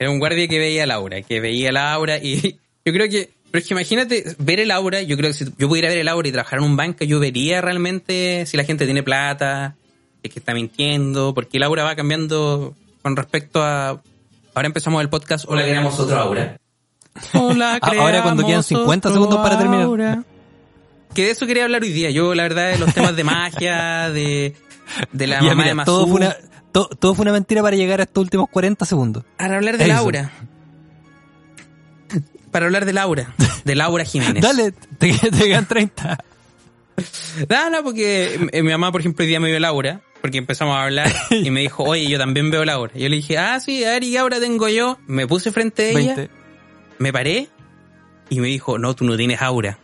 Era 0.00 0.10
un 0.12 0.18
guardia 0.20 0.46
que 0.46 0.58
veía 0.60 0.84
el 0.84 0.92
aura, 0.92 1.22
que 1.22 1.40
veía 1.40 1.72
la 1.72 1.92
aura 1.92 2.18
y 2.18 2.60
yo 2.84 2.92
creo 2.92 3.08
que, 3.10 3.30
pero 3.50 3.60
es 3.60 3.66
que 3.66 3.74
imagínate 3.74 4.22
ver 4.38 4.60
el 4.60 4.70
aura, 4.70 5.02
yo 5.02 5.16
creo 5.16 5.30
que 5.30 5.34
si 5.34 5.44
yo 5.58 5.68
pudiera 5.68 5.88
ver 5.88 5.98
el 5.98 6.06
aura 6.06 6.28
y 6.28 6.30
trabajar 6.32 6.60
en 6.60 6.66
un 6.66 6.76
banco, 6.76 7.04
yo 7.04 7.18
vería 7.18 7.60
realmente 7.60 8.46
si 8.46 8.56
la 8.56 8.62
gente 8.62 8.84
tiene 8.84 9.02
plata, 9.02 9.74
es 10.22 10.32
que 10.32 10.38
está 10.38 10.54
mintiendo, 10.54 11.34
porque 11.34 11.56
el 11.56 11.64
aura 11.64 11.82
va 11.82 11.96
cambiando 11.96 12.76
con 13.02 13.16
respecto 13.16 13.60
a... 13.60 14.00
Ahora 14.54 14.66
empezamos 14.66 15.02
el 15.02 15.08
podcast, 15.08 15.44
hola, 15.48 15.62
creamos 15.62 15.98
otro 15.98 16.16
aura. 16.16 16.56
Hola, 17.34 17.78
Ah, 17.82 17.90
ahora 17.98 18.22
cuando 18.22 18.42
quedan 18.46 18.62
creamos 18.62 18.66
50 18.66 19.08
otro 19.08 19.20
segundos 19.20 19.40
para 19.42 19.58
terminar. 19.58 19.82
aura. 19.82 20.22
Que 21.14 21.24
de 21.24 21.30
eso 21.30 21.46
quería 21.46 21.64
hablar 21.64 21.82
hoy 21.82 21.92
día. 21.92 22.10
Yo, 22.10 22.34
la 22.34 22.42
verdad, 22.44 22.70
de 22.72 22.78
los 22.78 22.92
temas 22.94 23.16
de 23.16 23.24
magia, 23.24 24.10
de, 24.10 24.54
de 25.12 25.26
la 25.26 25.36
Ya, 25.40 25.48
mamá 25.48 25.54
mira, 25.56 25.68
de 25.68 25.74
Masu. 25.74 25.90
todo 25.90 26.06
fue, 26.06 26.16
una, 26.16 26.36
to- 26.72 26.88
todo 26.98 27.14
fue 27.14 27.22
una 27.22 27.32
mentira 27.32 27.62
para 27.62 27.76
llegar 27.76 28.00
a 28.00 28.04
estos 28.04 28.22
últimos 28.22 28.48
40 28.50 28.84
segundos. 28.84 29.24
Para 29.36 29.56
hablar 29.56 29.78
de 29.78 29.84
Eso. 29.84 29.92
Laura. 29.94 30.30
Para 32.50 32.66
hablar 32.66 32.84
de 32.86 32.92
Laura. 32.92 33.34
De 33.64 33.74
Laura 33.74 34.04
Jiménez. 34.04 34.42
Dale, 34.42 34.72
te, 34.72 35.12
te 35.12 35.30
quedan 35.30 35.66
30. 35.66 36.18
No, 37.48 37.70
no, 37.70 37.82
porque 37.84 38.38
eh, 38.52 38.62
mi 38.62 38.70
mamá, 38.70 38.90
por 38.90 39.00
ejemplo, 39.00 39.22
hoy 39.22 39.28
día 39.28 39.38
me 39.38 39.48
vio 39.50 39.60
Laura, 39.60 40.00
porque 40.20 40.38
empezamos 40.38 40.76
a 40.76 40.82
hablar 40.84 41.12
y 41.30 41.50
me 41.50 41.60
dijo, 41.60 41.84
oye, 41.84 42.08
yo 42.08 42.18
también 42.18 42.50
veo 42.50 42.64
Laura. 42.64 42.92
Yo 42.94 43.08
le 43.08 43.16
dije, 43.16 43.38
ah, 43.38 43.60
sí, 43.60 43.84
a 43.84 43.90
ver, 43.90 44.04
¿y 44.04 44.16
aura 44.16 44.40
tengo 44.40 44.68
yo? 44.68 44.98
Me 45.06 45.26
puse 45.26 45.52
frente 45.52 45.82
a 45.82 45.90
ella, 45.90 46.14
20. 46.16 46.30
me 46.98 47.12
paré 47.12 47.48
y 48.30 48.40
me 48.40 48.48
dijo, 48.48 48.78
no, 48.78 48.94
tú 48.94 49.04
no 49.04 49.16
tienes 49.16 49.40
aura. 49.42 49.78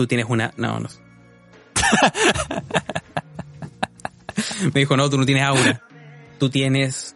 Tú 0.00 0.06
tienes 0.06 0.24
una... 0.30 0.50
No, 0.56 0.80
no. 0.80 0.88
me 4.72 4.80
dijo, 4.80 4.96
no, 4.96 5.10
tú 5.10 5.18
no 5.18 5.26
tienes 5.26 5.44
aura. 5.44 5.82
Tú 6.38 6.48
tienes... 6.48 7.14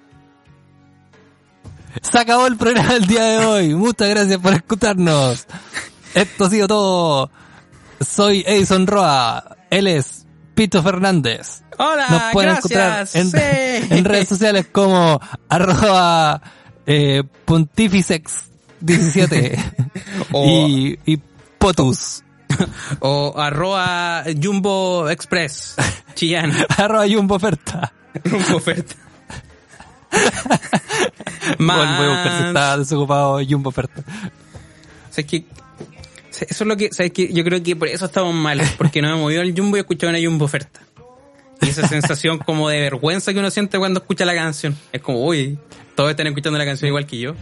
Se 2.03 2.19
acabó 2.19 2.47
el 2.47 2.59
programa 2.59 2.93
del 2.93 3.07
día 3.07 3.25
de 3.25 3.47
hoy. 3.47 3.75
Muchas 3.75 4.11
gracias 4.11 4.39
por 4.39 4.53
escucharnos. 4.53 5.47
Esto 6.13 6.45
ha 6.45 6.51
sido 6.51 6.69
todo. 6.69 7.31
Soy 8.07 8.45
Edison 8.47 8.87
Roa. 8.87 9.57
Él 9.71 9.87
es 9.87 10.27
Pito 10.55 10.83
Fernández. 10.83 11.63
Hola, 11.79 12.07
Nos 12.11 12.23
pueden 12.35 12.51
gracias. 12.51 13.15
encontrar 13.15 13.49
en, 13.81 13.89
sí. 13.89 13.95
en 13.95 14.05
redes 14.05 14.29
sociales 14.29 14.67
como 14.71 15.23
arroba 15.49 16.43
eh, 16.85 17.23
pontificex 17.47 18.51
17 18.83 19.59
O- 20.33 20.45
y, 20.69 20.99
y 21.07 21.17
potus 21.59 22.24
O 23.01 23.35
arroba 23.37 24.25
Jumbo 24.41 25.09
Express. 25.09 25.77
Chillán. 26.15 26.53
arroba 26.77 27.07
jumbo 27.09 27.37
oferta. 27.37 27.93
Jumbo 28.25 28.57
oferta. 28.57 28.95
Voy, 31.59 31.67
voy 31.67 31.77
a 31.77 32.09
buscar 32.09 32.39
si 32.39 32.45
está 32.47 32.79
desocupado 32.79 33.41
jumbo 33.47 33.69
oferta. 33.69 34.03
¿Sabes 35.11 35.27
qué? 35.31 35.45
Eso 36.41 36.65
es 36.65 36.69
lo 36.69 36.77
que, 36.77 36.91
¿sabes 36.93 37.13
qué? 37.13 37.33
Yo 37.33 37.45
creo 37.45 37.63
que 37.63 37.77
por 37.77 37.89
eso 37.89 38.07
estamos 38.07 38.35
mal, 38.35 38.61
porque 38.77 39.01
no 39.01 39.09
hemos 39.09 39.21
movido 39.21 39.43
al 39.43 39.55
Jumbo 39.57 39.77
y 39.77 39.81
escuchado 39.81 40.11
una 40.11 40.19
Jumbo 40.25 40.47
oferta. 40.47 40.81
Y 41.61 41.69
esa 41.69 41.87
sensación 41.87 42.39
como 42.39 42.69
de 42.69 42.81
vergüenza 42.81 43.33
que 43.33 43.39
uno 43.39 43.51
siente 43.51 43.79
cuando 43.79 44.01
escucha 44.01 44.25
la 44.25 44.35
canción. 44.35 44.77
Es 44.93 45.01
como, 45.01 45.25
uy, 45.25 45.59
todos 45.95 46.11
están 46.11 46.27
escuchando 46.27 46.59
la 46.59 46.65
canción 46.65 46.89
igual 46.89 47.07
que 47.07 47.19
yo. 47.19 47.35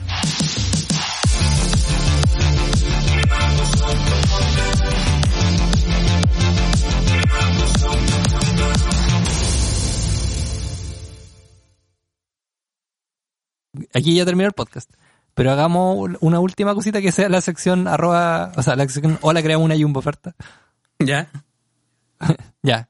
Aquí 13.94 14.14
ya 14.14 14.24
terminó 14.24 14.48
el 14.48 14.54
podcast. 14.54 14.90
Pero 15.34 15.50
hagamos 15.50 16.10
una 16.20 16.40
última 16.40 16.74
cosita 16.74 17.00
que 17.00 17.12
sea 17.12 17.28
la 17.28 17.40
sección 17.40 17.88
arroba, 17.88 18.52
o 18.56 18.62
sea, 18.62 18.76
la 18.76 18.84
sección 18.88 19.18
hola 19.22 19.42
creamos 19.42 19.64
una 19.64 19.76
jumbo 19.76 20.00
oferta. 20.00 20.34
¿Ya? 20.98 21.28
Ya. 22.62 22.88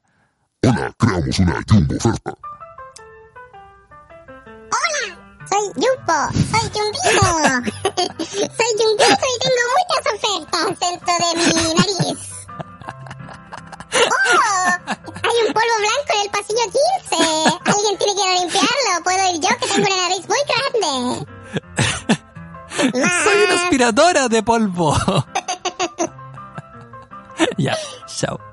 Hola, 0.61 0.93
creamos 0.97 1.39
una 1.39 1.63
jumbo 1.67 1.95
oferta. 1.95 2.33
Soy 5.49 5.67
Jumbo, 5.75 6.19
soy 6.51 6.67
Jumbito. 6.73 7.25
soy 8.23 8.71
Jumbito 8.79 9.25
y 9.25 9.39
tengo 9.39 9.63
muchas 9.75 10.03
ofertas 10.13 10.67
dentro 10.79 11.13
de 11.19 11.53
mi 11.53 11.73
nariz. 11.73 12.32
¡Oh! 13.95 14.67
Hay 14.87 15.47
un 15.47 15.53
polvo 15.53 15.75
blanco 15.79 16.11
en 16.13 16.21
el 16.21 16.29
pasillo 16.29 16.65
15. 17.09 17.15
Alguien 17.65 17.97
tiene 17.97 18.13
que 18.15 18.39
limpiarlo. 18.39 19.03
Puedo 19.03 19.23
ir 19.33 19.41
yo 19.41 19.49
que 19.59 19.67
tengo 19.67 19.87
una 19.87 19.97
nariz 20.07 20.23
muy 20.27 20.41
grande. 20.51 21.27
Soy 23.23 23.43
una 23.43 23.55
aspiradora 23.63 24.27
de 24.27 24.43
polvo. 24.43 24.95
ya, 27.57 27.77
chao. 28.07 28.52